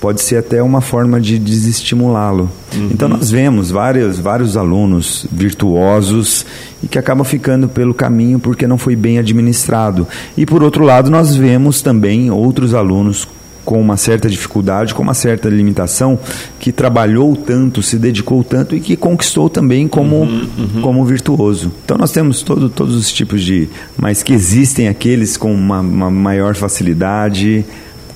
[0.00, 2.50] pode ser até uma forma de desestimulá-lo.
[2.74, 2.90] Uhum.
[2.92, 6.46] Então nós vemos vários, vários alunos virtuosos
[6.82, 10.06] e que acabam ficando pelo caminho porque não foi bem administrado.
[10.36, 13.26] E por outro lado, nós vemos também outros alunos
[13.68, 16.18] com uma certa dificuldade, com uma certa limitação,
[16.58, 20.80] que trabalhou tanto, se dedicou tanto e que conquistou também como, uhum, uhum.
[20.80, 21.70] como virtuoso.
[21.84, 23.68] Então nós temos todo, todos os tipos de.
[23.94, 27.62] Mas que existem aqueles com uma, uma maior facilidade,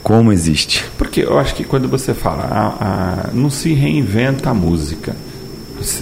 [0.03, 0.87] como existe.
[0.97, 5.15] Porque eu acho que quando você fala, a, a, não se reinventa a música.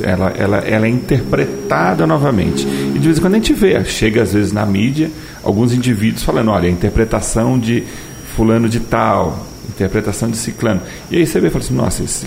[0.02, 2.64] Ela, ela, ela é interpretada novamente.
[2.94, 5.10] E de vez em quando a gente vê, chega às vezes na mídia,
[5.42, 7.82] alguns indivíduos falando, olha, a interpretação de
[8.36, 10.80] fulano de tal, interpretação de ciclano.
[11.10, 12.26] E aí você vê e fala assim, nossa, esse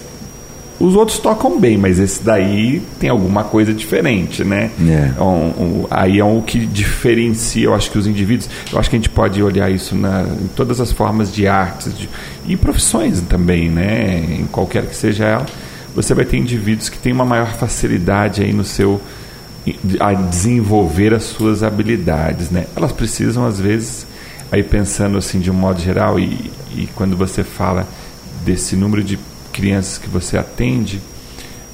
[0.79, 4.69] os outros tocam bem, mas esse daí tem alguma coisa diferente, né?
[4.85, 5.21] É.
[5.21, 8.49] Um, um, aí é o que diferencia, eu acho que os indivíduos.
[8.71, 11.97] Eu acho que a gente pode olhar isso na, em todas as formas de artes
[11.97, 12.09] de,
[12.45, 14.25] e profissões também, né?
[14.41, 15.45] Em qualquer que seja ela,
[15.95, 18.99] você vai ter indivíduos que têm uma maior facilidade aí no seu
[20.01, 22.65] a desenvolver as suas habilidades, né?
[22.75, 24.05] Elas precisam às vezes
[24.53, 27.87] aí pensando assim de um modo geral e, e quando você fala
[28.45, 29.17] desse número de
[29.51, 31.01] crianças que você atende,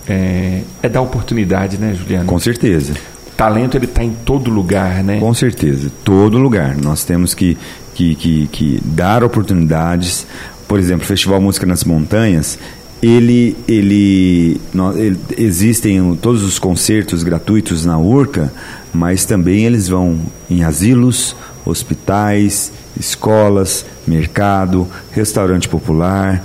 [0.08, 2.24] é, é dar oportunidade, né, Juliana?
[2.24, 2.94] Com certeza.
[3.28, 5.20] O talento ele está em todo lugar, né?
[5.20, 6.78] Com certeza, todo lugar.
[6.78, 7.58] Nós temos que,
[7.94, 10.26] que, que, que dar oportunidades.
[10.66, 12.58] Por exemplo, o Festival Música nas Montanhas,
[13.04, 14.62] ele, ele,
[14.96, 18.54] ele, existem todos os concertos gratuitos na Urca,
[18.94, 20.18] mas também eles vão
[20.50, 21.36] em asilos,
[21.70, 26.44] hospitais, escolas, mercado, restaurante popular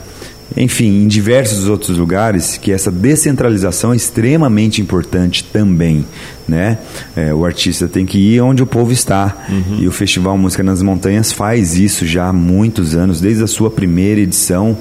[0.57, 6.05] enfim, em diversos outros lugares que essa descentralização é extremamente importante também,
[6.47, 6.79] né?
[7.17, 9.79] É, o artista tem que ir onde o povo está uhum.
[9.81, 13.71] e o Festival Música nas Montanhas faz isso já há muitos anos, desde a sua
[13.71, 14.77] primeira edição,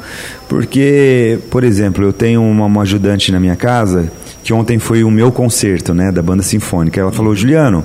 [0.48, 4.12] porque, por exemplo, eu tenho uma, uma ajudante na minha casa
[4.44, 7.00] que ontem foi o meu concerto, né, da banda sinfônica.
[7.00, 7.84] Ela falou, Juliano,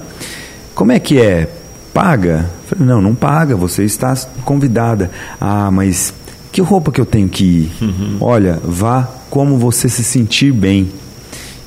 [0.75, 1.49] como é que é
[1.99, 2.49] paga?
[2.67, 5.11] Falei, não, não paga, você está convidada.
[5.41, 6.15] Ah, mas
[6.53, 7.73] que roupa que eu tenho que ir?
[7.83, 8.17] Uhum.
[8.21, 10.89] Olha, vá como você se sentir bem.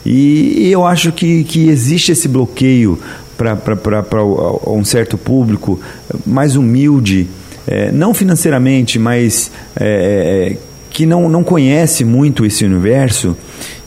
[0.05, 2.97] E, e eu acho que, que existe esse bloqueio
[3.37, 4.23] para
[4.67, 5.79] um certo público
[6.25, 7.27] mais humilde,
[7.67, 10.57] é, não financeiramente, mas é, é,
[10.89, 13.35] que não, não conhece muito esse universo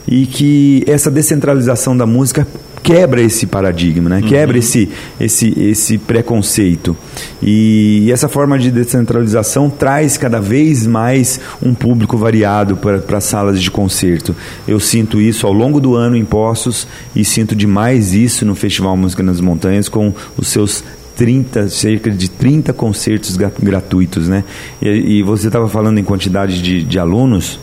[0.07, 2.47] e que essa descentralização da música
[2.85, 4.21] quebra esse paradigma, né?
[4.21, 4.59] quebra uhum.
[4.59, 4.87] esse,
[5.19, 6.95] esse, esse preconceito.
[7.41, 13.59] E, essa forma de descentralização traz cada vez mais um público variado para as salas
[13.59, 14.35] de concerto.
[14.67, 18.95] Eu sinto isso ao longo do ano em Poços e sinto demais isso no Festival
[18.95, 20.83] Música nas Montanhas com os seus
[21.15, 24.43] 30, cerca de 30 concertos gratuitos, né?
[24.79, 27.59] E, e você estava falando em quantidade de, de alunos.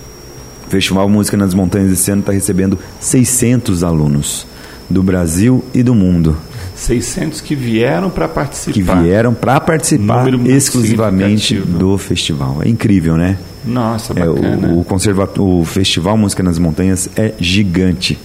[0.67, 4.51] O Festival Música nas Montanhas esse ano está recebendo 600 alunos
[4.93, 6.37] do Brasil e do mundo.
[6.75, 8.73] 600 que vieram para participar.
[8.73, 12.59] Que vieram para participar exclusivamente do festival.
[12.65, 13.39] É incrível, né?
[13.65, 14.69] Nossa, bacana.
[14.69, 18.19] É, o, o, conservato, o Festival Música nas Montanhas é gigante.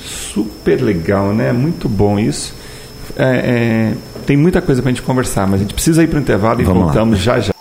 [0.00, 1.52] Super legal, né?
[1.52, 2.54] Muito bom isso.
[3.16, 3.94] É, é,
[4.26, 6.60] tem muita coisa para a gente conversar, mas a gente precisa ir para o intervalo
[6.60, 7.24] e Vamos voltamos lá.
[7.36, 7.53] já já.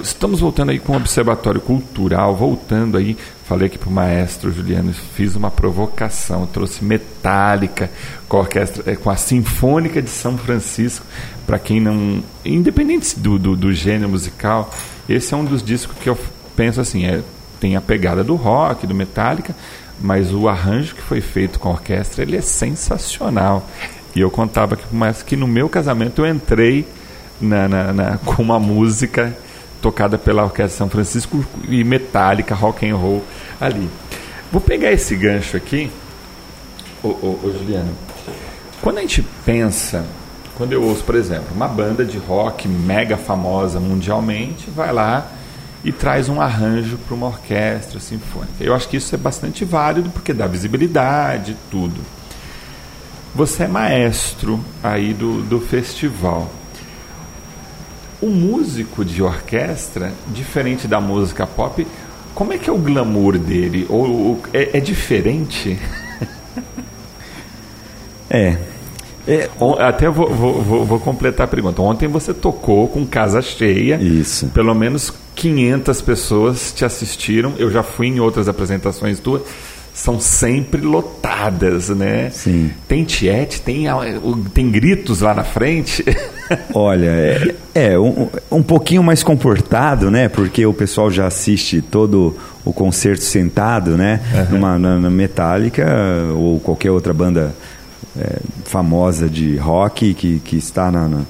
[0.00, 3.16] Estamos voltando aí com o Observatório Cultural, voltando aí.
[3.44, 7.90] Falei aqui para o maestro Juliano, fiz uma provocação, trouxe Metálica
[8.28, 11.04] com a orquestra, é, com a Sinfônica de São Francisco.
[11.46, 14.72] Para quem não, independente do, do, do, gênero musical,
[15.08, 16.18] esse é um dos discos que eu
[16.56, 17.22] penso assim, é,
[17.60, 19.54] tem a pegada do rock, do Metallica,
[20.00, 23.68] mas o arranjo que foi feito com a orquestra ele é sensacional.
[24.14, 26.86] E eu contava que, mas que no meu casamento eu entrei
[27.40, 29.36] na, na, na, com uma música
[29.82, 33.22] tocada pela Orquestra São Francisco e metálica, rock and roll
[33.60, 33.90] ali.
[34.50, 35.90] Vou pegar esse gancho aqui,
[37.02, 37.92] ô, ô, ô Juliano.
[38.80, 40.06] Quando a gente pensa,
[40.54, 45.26] quando eu ouço, por exemplo, uma banda de rock mega famosa mundialmente, vai lá
[45.84, 48.52] e traz um arranjo para uma orquestra sinfônica.
[48.60, 52.00] Eu acho que isso é bastante válido porque dá visibilidade, tudo.
[53.34, 56.48] Você é maestro aí do, do festival.
[58.22, 61.84] O músico de orquestra, diferente da música pop,
[62.34, 63.84] como é que é o glamour dele?
[63.88, 65.78] Ou, é, é diferente?
[68.30, 68.56] é.
[69.26, 69.50] é.
[69.80, 71.82] Até vou, vou, vou, vou, completar a pergunta.
[71.82, 73.96] Ontem você tocou com casa cheia.
[73.96, 74.46] Isso.
[74.48, 77.54] Pelo menos 500 pessoas te assistiram.
[77.58, 79.42] Eu já fui em outras apresentações tuas
[79.94, 82.30] são sempre lotadas, né?
[82.30, 82.70] Sim.
[82.88, 83.84] Tem tiete, tem,
[84.54, 86.02] tem gritos lá na frente.
[86.74, 90.28] Olha, é, é um, um pouquinho mais comportado, né?
[90.28, 94.20] Porque o pessoal já assiste todo o concerto sentado, né?
[94.34, 94.56] Uhum.
[94.56, 95.86] Numa, na, na Metallica
[96.34, 97.54] ou qualquer outra banda
[98.18, 101.20] é, famosa de rock que, que está na, na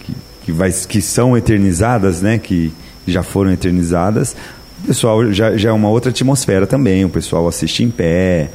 [0.00, 0.14] que,
[0.44, 2.38] que, vai, que são eternizadas, né?
[2.38, 2.72] Que
[3.06, 4.36] já foram eternizadas
[4.82, 8.50] o pessoal já, já é uma outra atmosfera também, o pessoal assiste em pé,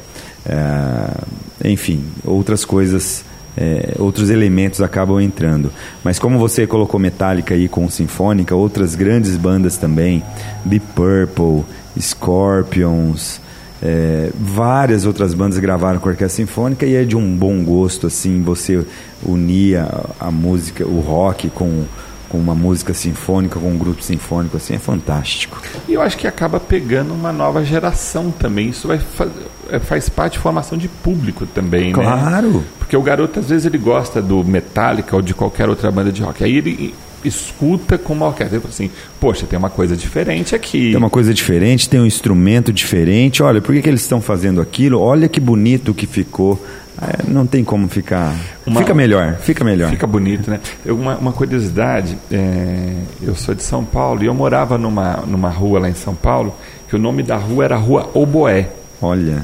[0.46, 3.24] é, enfim, outras coisas,
[3.58, 5.72] é, outros elementos acabam entrando.
[6.04, 10.24] Mas como você colocou Metallica aí com Sinfônica, outras grandes bandas também,
[10.64, 11.66] Deep Purple,
[12.00, 13.42] Scorpions,
[13.80, 18.42] É, várias outras bandas gravaram com orquestra sinfônica e é de um bom gosto assim
[18.42, 18.84] você
[19.24, 21.86] unir a, a música, o rock com
[22.30, 25.62] com uma música sinfônica, com um grupo sinfônico, assim, é fantástico.
[25.88, 28.70] E eu acho que acaba pegando uma nova geração também.
[28.70, 29.32] Isso vai faz,
[29.70, 32.16] é, faz parte de formação de público também, claro.
[32.16, 32.22] né?
[32.24, 32.64] Claro.
[32.80, 36.22] Porque o garoto, às vezes, ele gosta do Metallica ou de qualquer outra banda de
[36.22, 36.44] rock.
[36.44, 38.56] Aí ele escuta com uma orquestra.
[38.56, 40.90] Ele fala assim, poxa, tem uma coisa diferente aqui.
[40.90, 43.44] Tem uma coisa diferente, tem um instrumento diferente.
[43.44, 45.00] Olha, por que, que eles estão fazendo aquilo?
[45.00, 46.62] Olha que bonito que ficou.
[47.00, 48.36] É, não tem como ficar.
[48.66, 49.90] Uma, fica melhor, fica melhor.
[49.92, 50.60] Fica bonito, né?
[50.86, 55.80] Uma, uma curiosidade, é, eu sou de São Paulo e eu morava numa, numa rua
[55.80, 56.56] lá em São Paulo,
[56.90, 58.70] que o nome da rua era Rua Oboé.
[59.02, 59.44] Olha.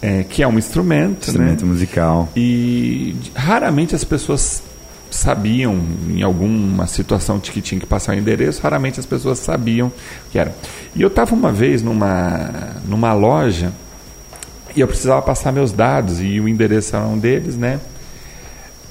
[0.00, 1.70] É, que é um instrumento, instrumento né?
[1.70, 2.28] musical.
[2.34, 4.60] E raramente as pessoas
[5.08, 5.78] sabiam,
[6.08, 9.92] em alguma situação de que tinha que passar o endereço, raramente as pessoas sabiam
[10.32, 10.52] que era.
[10.96, 12.50] E eu estava uma vez numa,
[12.88, 13.72] numa loja
[14.74, 17.80] e eu precisava passar meus dados e o endereço era um deles, né?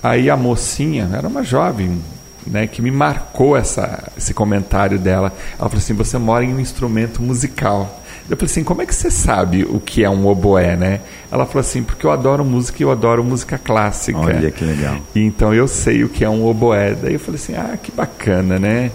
[0.04, 2.02] Aí a mocinha, era uma jovem,
[2.46, 5.32] né, que me marcou essa, esse comentário dela.
[5.60, 8.02] Ela falou assim: Você mora em um instrumento musical.
[8.30, 11.02] Eu falei assim: Como é que você sabe o que é um oboé, né?
[11.32, 14.18] Ela falou assim: Porque eu adoro música e eu adoro música clássica.
[14.18, 14.98] Olha que legal.
[15.14, 16.96] E, então eu sei o que é um oboé.
[16.96, 18.92] Daí eu falei assim: Ah, que bacana, né?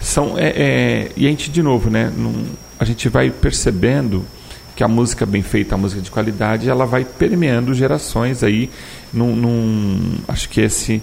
[0.00, 2.12] São, é, é, e a gente, de novo, né?
[2.14, 2.44] Num,
[2.78, 4.26] a gente vai percebendo
[4.74, 8.70] que a música bem feita, a música de qualidade, ela vai permeando gerações aí.
[9.12, 11.02] Num, num, acho que esse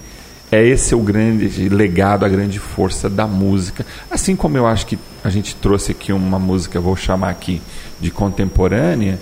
[0.52, 3.86] é esse o grande legado, a grande força da música.
[4.10, 7.62] Assim como eu acho que a gente trouxe aqui uma música, vou chamar aqui
[8.02, 9.18] de contemporânea,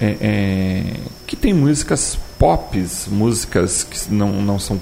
[0.00, 0.84] é, é,
[1.26, 4.76] que tem músicas pop, músicas que não, não, são,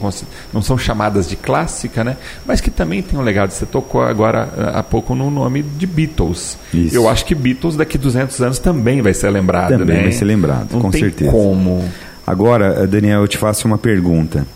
[0.51, 2.17] não são chamadas de clássica, né?
[2.47, 3.51] mas que também tem um legado.
[3.51, 6.57] Você tocou agora há pouco no nome de Beatles.
[6.73, 6.97] Isso.
[6.97, 9.77] Eu acho que Beatles daqui 200 anos também vai ser lembrado.
[9.77, 10.03] Também né?
[10.05, 11.31] vai ser lembrado, não com tem certeza.
[11.31, 11.85] como.
[12.27, 14.47] Agora, Daniel, eu te faço uma pergunta.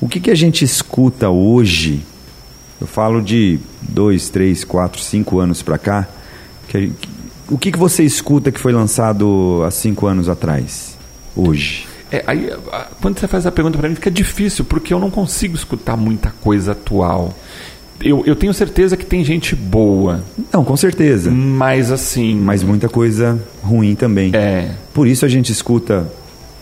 [0.00, 2.00] O que, que a gente escuta hoje?
[2.80, 6.08] Eu falo de dois, três, quatro, cinco anos para cá.
[6.68, 6.90] Que,
[7.50, 10.96] o que, que você escuta que foi lançado há cinco anos atrás,
[11.36, 11.92] hoje?
[12.14, 12.50] É, aí,
[13.00, 16.30] quando você faz a pergunta para mim, fica difícil, porque eu não consigo escutar muita
[16.40, 17.34] coisa atual.
[18.00, 20.22] Eu, eu tenho certeza que tem gente boa.
[20.52, 21.30] Não, com certeza.
[21.30, 22.34] Mas assim.
[22.36, 24.30] Mas muita coisa ruim também.
[24.34, 24.70] É.
[24.92, 26.06] Por isso a gente escuta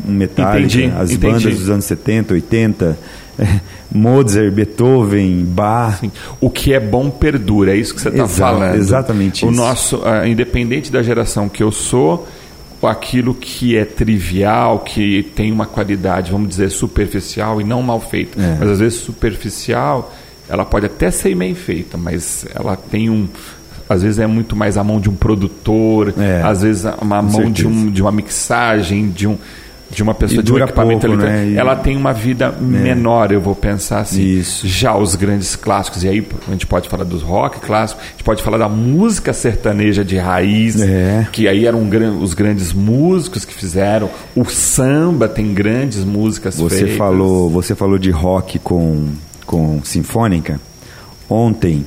[0.02, 1.18] Metallica, Entendi, as entendi.
[1.32, 2.98] bandas dos anos 70, 80,
[3.38, 5.98] é, Mozart, Beethoven, Bach.
[6.00, 6.10] Sim.
[6.40, 8.76] O que é bom perdura, é isso que você está falando.
[8.76, 9.60] exatamente O isso.
[9.60, 12.26] nosso, ah, independente da geração que eu sou,
[12.88, 18.40] aquilo que é trivial, que tem uma qualidade, vamos dizer, superficial e não mal feita,
[18.40, 18.56] É.
[18.58, 20.12] mas às vezes superficial,
[20.48, 23.28] ela pode até ser bem feita, mas ela tem um
[23.88, 27.38] às vezes é muito mais a mão de um produtor, É, às vezes uma com
[27.40, 29.36] mão de, um, de uma mixagem, de um
[29.92, 31.46] de uma pessoa de um equipamento pouco, eletrônico.
[31.46, 31.52] né?
[31.52, 34.22] E- ela tem uma vida menor, eu vou pensar assim.
[34.22, 34.66] Isso.
[34.66, 38.24] Já os grandes clássicos, e aí a gente pode falar dos rock clássicos, a gente
[38.24, 41.26] pode falar da música sertaneja de raiz, É.
[41.30, 41.86] que aí eram
[42.20, 44.08] os grandes músicos que fizeram.
[44.34, 46.96] O samba tem grandes músicas Você feitas.
[46.96, 49.08] falou, você falou de rock com,
[49.44, 50.58] com sinfônica.
[51.28, 51.84] Ontem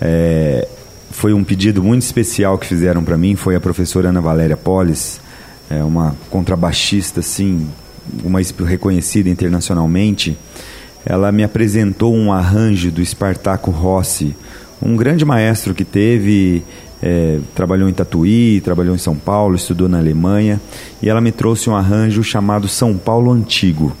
[0.00, 0.66] é,
[1.10, 3.36] foi um pedido muito especial que fizeram para mim.
[3.36, 5.20] Foi a professora Ana Valéria Polis,
[5.72, 7.66] é uma contrabaixista assim,
[8.22, 10.36] uma reconhecida internacionalmente.
[11.04, 14.36] Ela me apresentou um arranjo do Espartaco Rossi,
[14.80, 16.62] um grande maestro que teve
[17.02, 20.60] é, trabalhou em Tatuí, trabalhou em São Paulo, estudou na Alemanha,
[21.02, 23.96] e ela me trouxe um arranjo chamado São Paulo Antigo.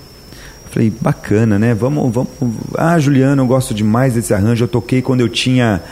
[0.70, 1.74] Falei, bacana, né?
[1.74, 2.30] Vamos, vamos.
[2.78, 4.64] Ah, Juliano, eu gosto demais desse arranjo.
[4.64, 5.82] Eu toquei quando eu tinha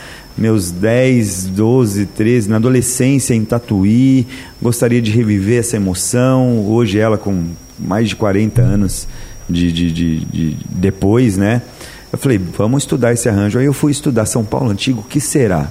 [0.41, 4.27] meus 10, 12, 13, na adolescência em Tatuí.
[4.61, 6.67] Gostaria de reviver essa emoção.
[6.67, 7.45] Hoje ela com
[7.79, 9.07] mais de 40 anos
[9.49, 11.61] de, de, de, de depois, né?
[12.11, 13.59] Eu falei, vamos estudar esse arranjo.
[13.59, 15.71] Aí eu fui estudar São Paulo Antigo, que será?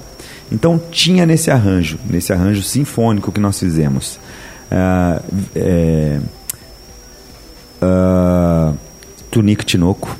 [0.52, 4.20] Então tinha nesse arranjo, nesse arranjo sinfônico que nós fizemos.
[4.70, 5.20] ah,
[5.54, 6.20] é,
[9.30, 10.16] Tunico Tinoco,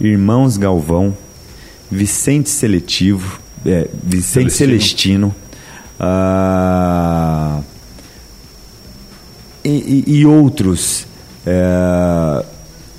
[0.00, 1.16] Irmãos Galvão,
[1.90, 5.34] Vicente Seletivo, é, Vicente Celestino.
[5.34, 5.34] Celestino,
[5.98, 7.60] ah,
[9.64, 11.06] e, e- e outros.
[11.46, 12.44] é,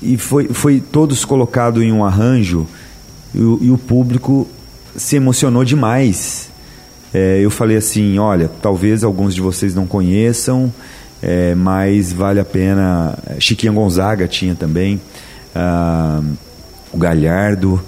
[0.01, 2.67] e foi, foi todos colocados em um arranjo
[3.33, 4.47] e o, e o público
[4.95, 6.49] se emocionou demais.
[7.13, 10.71] É, eu falei assim, olha, talvez alguns de vocês não conheçam,
[11.21, 13.17] é, mas vale a pena.
[13.39, 15.01] Chiquinha Gonzaga tinha também,
[15.55, 16.21] ah,
[16.93, 17.81] o Galhardo,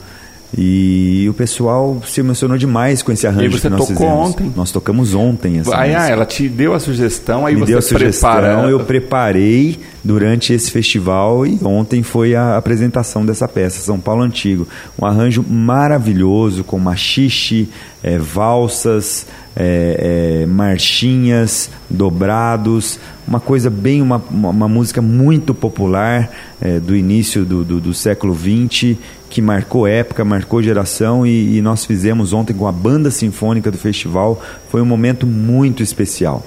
[0.58, 4.30] E o pessoal se emocionou demais com esse arranjo e você que nós tocou fizemos.
[4.30, 4.54] ontem?
[4.56, 5.60] Nós tocamos ontem.
[5.60, 8.70] Essa Aí, ah, ela te deu a sugestão, aí Me você deu a sugestão, prepara...
[8.70, 14.68] eu preparei durante esse festival e ontem foi a apresentação dessa peça, São Paulo Antigo.
[15.00, 17.70] Um arranjo maravilhoso com machixe,
[18.02, 26.32] é, valsas, é, é, marchinhas, dobrados, uma coisa bem, uma, uma, uma música muito popular
[26.62, 28.98] é, do início do, do, do século XX,
[29.30, 33.78] que marcou época, marcou geração e, e nós fizemos ontem com a banda sinfônica do
[33.78, 34.42] festival.
[34.70, 36.44] Foi um momento muito especial.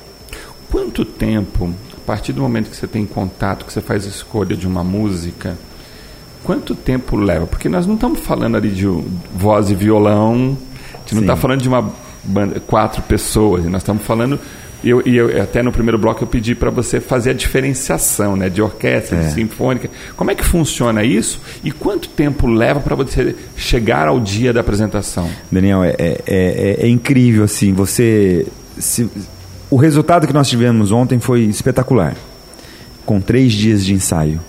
[0.70, 4.56] Quanto tempo, a partir do momento que você tem contato, que você faz a escolha
[4.56, 5.56] de uma música,
[6.42, 7.46] quanto tempo leva?
[7.46, 8.86] Porque nós não estamos falando ali de
[9.34, 10.56] voz e violão,
[10.94, 11.92] a gente não está falando de uma
[12.24, 14.40] banda, quatro pessoas, nós estamos falando.
[14.84, 18.34] E eu, e eu, até no primeiro bloco eu pedi para você fazer a diferenciação
[18.36, 19.20] né, de orquestra, É.
[19.28, 19.88] de sinfônica.
[20.16, 24.60] Como é que funciona isso e quanto tempo leva para você chegar ao dia da
[24.60, 25.28] apresentação?
[25.50, 27.72] Daniel, é, é, é- é incrível assim.
[27.72, 28.46] Você,
[28.78, 29.08] se-
[29.70, 32.16] o resultado que nós tivemos ontem foi espetacular,
[33.06, 34.40] com três dias de ensaio.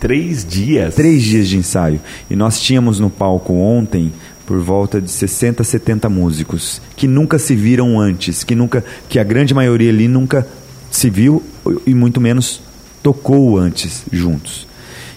[0.00, 0.94] Três dias?
[0.94, 2.00] Três dias de ensaio.
[2.30, 4.12] E nós tínhamos no palco ontem
[4.46, 9.24] por volta de 60, 70 músicos que nunca se viram antes, que nunca, que a
[9.24, 10.46] grande maioria ali nunca
[10.90, 11.42] se viu
[11.86, 12.60] e muito menos
[13.02, 14.66] tocou antes juntos.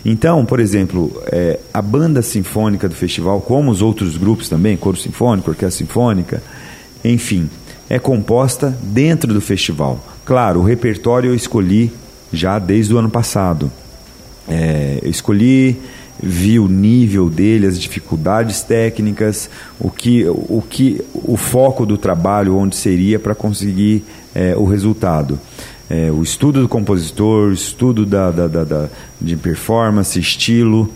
[0.05, 4.95] Então, por exemplo, é, a banda sinfônica do festival, como os outros grupos também, coro
[4.95, 6.41] sinfônico, orquestra sinfônica,
[7.03, 7.49] enfim,
[7.89, 10.03] é composta dentro do festival.
[10.23, 11.91] Claro, o repertório eu escolhi
[12.32, 13.71] já desde o ano passado.
[14.47, 15.78] É, eu escolhi,
[16.22, 19.49] vi o nível dele, as dificuldades técnicas,
[19.80, 24.03] o que, o que, o foco do trabalho, onde seria para conseguir
[24.34, 25.39] é, o resultado.
[25.89, 28.89] É, o estudo do compositor, o estudo da, da, da, da-
[29.22, 30.89] de performance, estilo.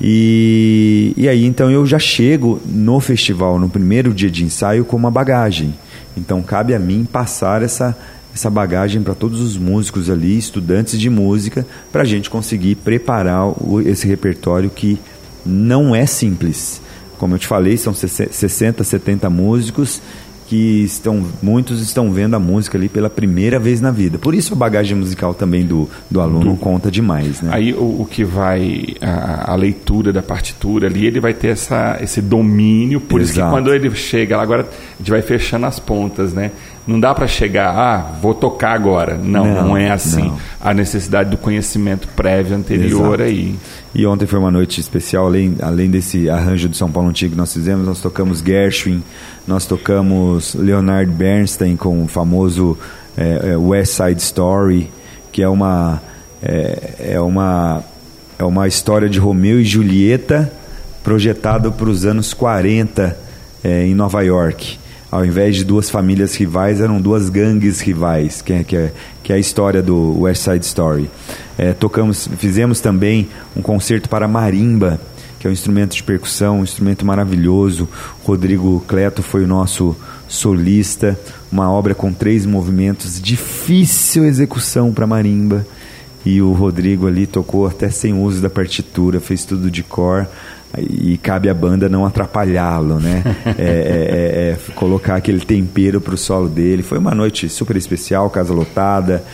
[0.00, 4.96] E, e aí então eu já chego no festival, no primeiro dia de ensaio, com
[4.96, 5.74] uma bagagem.
[6.16, 7.96] Então cabe a mim passar essa,
[8.36, 13.46] essa bagagem para todos os músicos ali, estudantes de música, para a gente conseguir preparar
[13.48, 14.98] o- esse repertório que
[15.44, 16.82] não é simples.
[17.16, 20.02] Como eu te falei, são 60, 70 músicos
[20.48, 24.16] que estão muitos estão vendo a música ali pela primeira vez na vida.
[24.18, 27.50] Por isso a bagagem musical também do, do aluno conta demais, né?
[27.52, 31.98] Aí o, o que vai, a, a leitura da partitura ali, ele vai ter essa,
[32.00, 33.50] esse domínio, por isso que Exato.
[33.52, 36.52] quando ele chega lá, agora a gente vai fechando as pontas, né?
[36.86, 39.16] Não dá para chegar, ah, vou tocar agora.
[39.16, 40.28] Não, não, Não, é assim.
[40.28, 40.38] não.
[40.60, 43.22] A necessidade do conhecimento prévio anterior Exato.
[43.22, 43.56] aí.
[43.92, 47.38] E ontem foi uma noite especial, além, além desse arranjo do São Paulo Antigo que
[47.38, 49.02] nós fizemos, nós tocamos Gershwin,
[49.46, 52.78] nós tocamos Leonard Bernstein com o famoso
[53.16, 54.90] é, é, West Side Story,
[55.32, 56.00] que é uma,
[56.40, 57.82] é, é uma,
[58.38, 60.52] é uma história de Romeu e Julieta
[61.02, 63.16] projetado para os anos 40
[63.64, 64.78] é, em Nova York.
[65.10, 68.92] Ao invés de duas famílias rivais, eram duas gangues rivais, que é, que é,
[69.22, 71.08] que é a história do West Side Story.
[71.56, 75.00] É, tocamos, fizemos também um concerto para marimba,
[75.38, 77.88] que é um instrumento de percussão, um instrumento maravilhoso.
[78.24, 79.96] Rodrigo Cleto foi o nosso
[80.28, 81.18] solista,
[81.52, 85.64] uma obra com três movimentos, difícil execução para marimba.
[86.24, 90.26] E o Rodrigo ali tocou até sem uso da partitura, fez tudo de cor.
[90.78, 93.22] E cabe à banda não atrapalhá-lo, né?
[93.58, 96.82] É, é, é, é, colocar aquele tempero para o solo dele.
[96.82, 99.24] Foi uma noite super especial, casa lotada.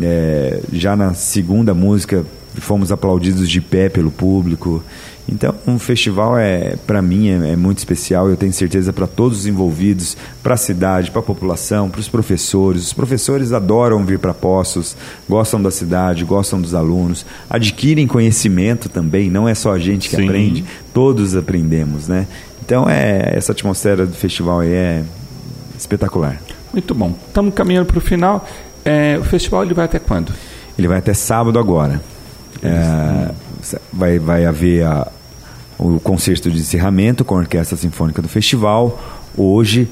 [0.00, 2.24] É, já na segunda música
[2.60, 4.82] fomos aplaudidos de pé pelo público.
[5.28, 8.28] Então, um festival é, para mim, é, é muito especial.
[8.28, 12.08] Eu tenho certeza para todos os envolvidos, para a cidade, para a população, para os
[12.08, 12.88] professores.
[12.88, 14.96] Os professores adoram vir para Poços,
[15.28, 19.30] gostam da cidade, gostam dos alunos, adquirem conhecimento também.
[19.30, 20.24] Não é só a gente que Sim.
[20.24, 22.26] aprende, todos aprendemos, né?
[22.64, 25.02] Então, é essa atmosfera do festival é
[25.78, 26.40] espetacular.
[26.72, 27.14] Muito bom.
[27.26, 28.46] Estamos caminhando para o final.
[28.84, 30.32] É, o festival ele vai até quando?
[30.78, 32.00] Ele vai até sábado agora.
[32.62, 33.30] É,
[33.92, 35.06] vai, vai haver a-
[35.78, 39.00] o concerto de encerramento com a Orquestra Sinfônica do Festival.
[39.36, 39.88] Hoje,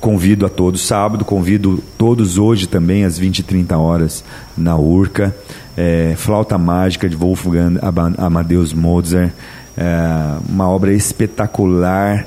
[0.00, 4.22] convido a todos sábado, convido todos hoje também às 20 e 30 horas
[4.56, 5.34] na Urca.
[5.76, 7.78] É, Flauta Mágica de Wolfgang
[8.18, 9.32] Amadeus Mozart.
[9.76, 12.26] É, uma obra espetacular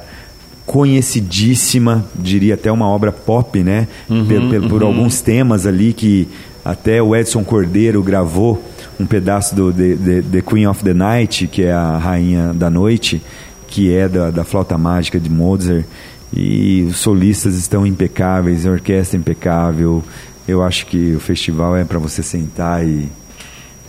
[0.65, 3.87] conhecidíssima, diria até uma obra pop, né?
[4.07, 6.27] Pelo- pelo- por alguns temas ali que
[6.65, 8.61] até o Edson Cordeiro gravou
[8.99, 12.69] um pedaço do The, The- The Queen of the Night, que é a rainha da
[12.69, 13.21] noite,
[13.67, 15.85] que é da, da flauta mágica de Mozart.
[16.35, 20.03] E os solistas estão impecáveis, a orquestra é impecável.
[20.47, 23.07] Eu acho que o festival é para você sentar e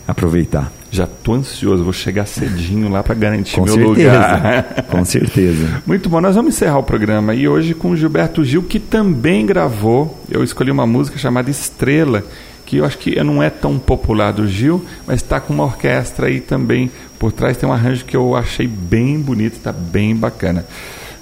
[0.07, 0.71] aproveitar.
[0.89, 4.07] Já tô ansioso, vou chegar cedinho lá para garantir Com meu certeza.
[4.09, 4.63] lugar.
[4.89, 5.81] Com certeza.
[5.85, 9.45] Muito bom, nós vamos encerrar o programa e hoje com o Gilberto Gil, que também
[9.45, 10.17] gravou.
[10.31, 12.23] Eu escolhi uma música chamada Estrela,
[12.67, 16.27] que eu acho que não é tão popular do Gil, mas está com uma orquestra
[16.27, 17.55] aí também por trás.
[17.55, 20.65] Tem um arranjo que eu achei bem bonito, está bem bacana.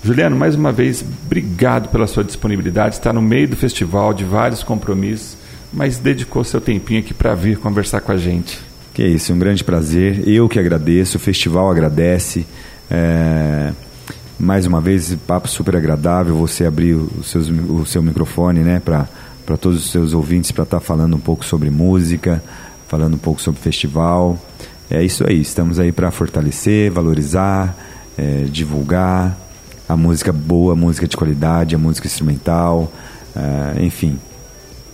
[0.04, 2.96] Juliano, mais uma vez, obrigado pela sua disponibilidade.
[2.96, 5.38] Está no meio do festival, de vários compromissos,
[5.72, 8.60] mas dedicou seu tempinho aqui para vir conversar com a gente.
[8.92, 10.28] Que é isso, um grande prazer.
[10.28, 12.44] Eu que agradeço, o festival agradece.
[12.90, 13.72] É,
[14.40, 16.36] mais uma vez, papo super agradável.
[16.38, 19.08] Você abrir o, seus, o seu microfone né, para
[19.58, 22.44] todos os seus ouvintes para estar tá falando um pouco sobre música,
[22.88, 24.38] falando um pouco sobre festival.
[24.90, 27.76] É isso aí, estamos aí para fortalecer, valorizar,
[28.18, 29.38] é, divulgar
[29.88, 32.92] a música boa, a música de qualidade, a música instrumental,
[33.36, 34.20] é, enfim,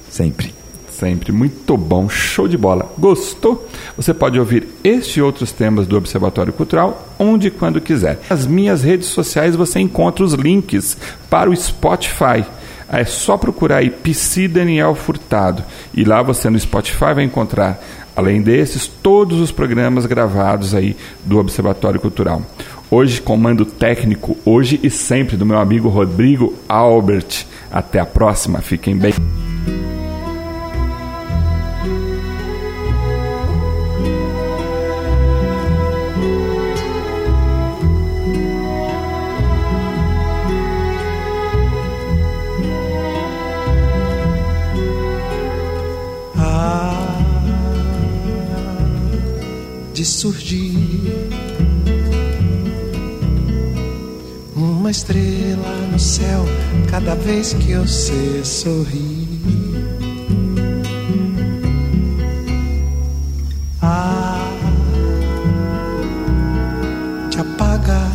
[0.10, 0.54] sempre
[1.02, 1.32] sempre.
[1.32, 2.94] Muito bom, show de bola.
[2.96, 3.68] Gostou?
[3.98, 8.20] Você pode ouvir este e outros temas do Observatório Cultural onde e quando quiser.
[8.30, 10.96] Nas minhas redes sociais você encontra os links
[11.28, 12.46] para o Spotify.
[12.92, 15.64] É só procurar aí PC Daniel Furtado
[15.94, 17.82] e lá você no Spotify vai encontrar,
[18.14, 22.42] além desses, todos os programas gravados aí do Observatório Cultural.
[22.90, 27.46] Hoje, comando técnico, hoje e sempre, do meu amigo Rodrigo Albert.
[27.72, 29.14] Até a próxima, fiquem bem.
[50.02, 50.74] De surgir
[54.56, 56.44] uma estrela no céu
[56.90, 59.28] cada vez que você sorri.
[63.80, 64.50] Ah,
[67.30, 68.12] te apagar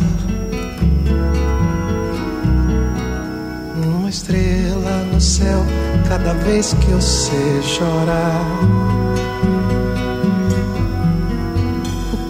[3.77, 5.63] uma estrela no céu
[6.09, 8.96] cada vez que você chorar.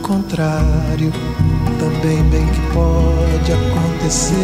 [0.07, 1.11] Contrário
[1.77, 4.35] também bem que pode acontecer.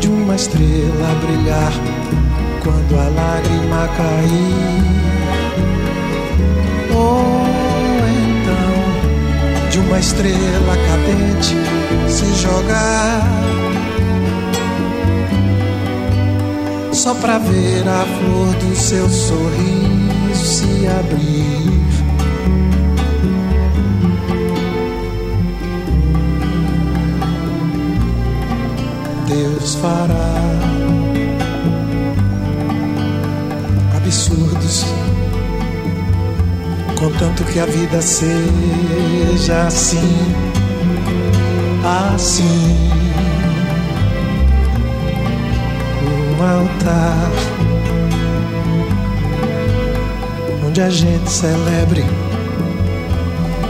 [0.00, 1.72] De uma estrela brilhar
[2.62, 4.84] quando a lágrima cair.
[6.92, 7.46] Ou
[8.18, 11.56] então de uma estrela cadente
[12.08, 13.22] se jogar.
[16.92, 20.03] Só pra ver a flor do seu sorriso
[20.44, 21.64] se abrir.
[29.26, 30.34] Deus fará
[33.96, 34.84] absurdos,
[36.98, 40.34] contanto que a vida seja assim,
[41.82, 42.90] assim.
[46.36, 47.73] Um altar
[50.74, 52.02] onde a gente celebre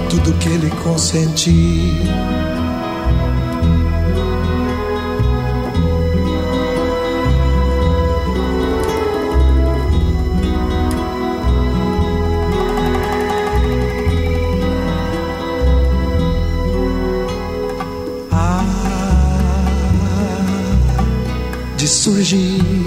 [0.09, 2.03] tudo que ele consentir.
[21.77, 22.84] de surgir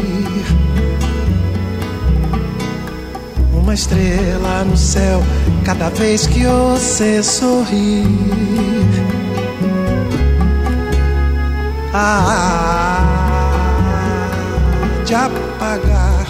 [3.78, 5.21] estrela no céu
[5.63, 8.07] cada vez que você sorrir.
[11.93, 13.03] Ah,
[15.05, 16.25] de apagar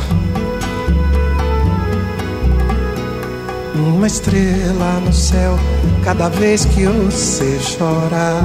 [3.76, 5.58] uma estrela no céu
[6.04, 8.44] cada vez que você chorar.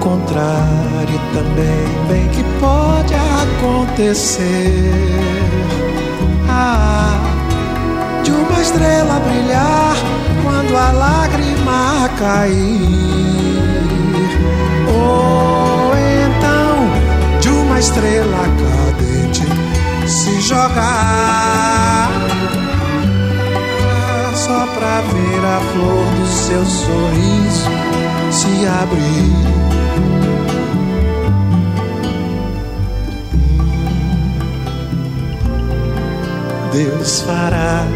[0.00, 4.92] Contrário também bem que pode acontecer.
[6.48, 7.18] Ah,
[8.22, 9.96] de uma estrela brilhar
[10.42, 12.80] quando a lágrima cair.
[14.88, 15.92] Ou
[16.26, 19.42] então de uma estrela cadente
[20.08, 22.10] se jogar.
[24.34, 27.70] Só pra ver a flor do seu sorriso
[28.30, 29.65] se abrir.
[36.76, 37.86] Deus fará.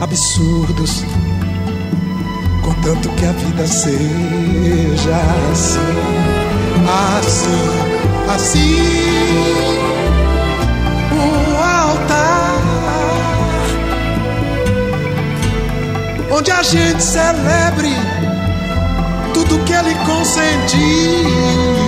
[0.00, 1.04] Absurdos,
[2.64, 5.20] contanto que a vida seja
[5.52, 5.78] assim,
[7.14, 7.70] assim.
[8.28, 8.74] assim.
[11.12, 12.62] Um altar
[16.32, 17.94] onde a gente celebre
[19.32, 21.85] tudo que ele consentiu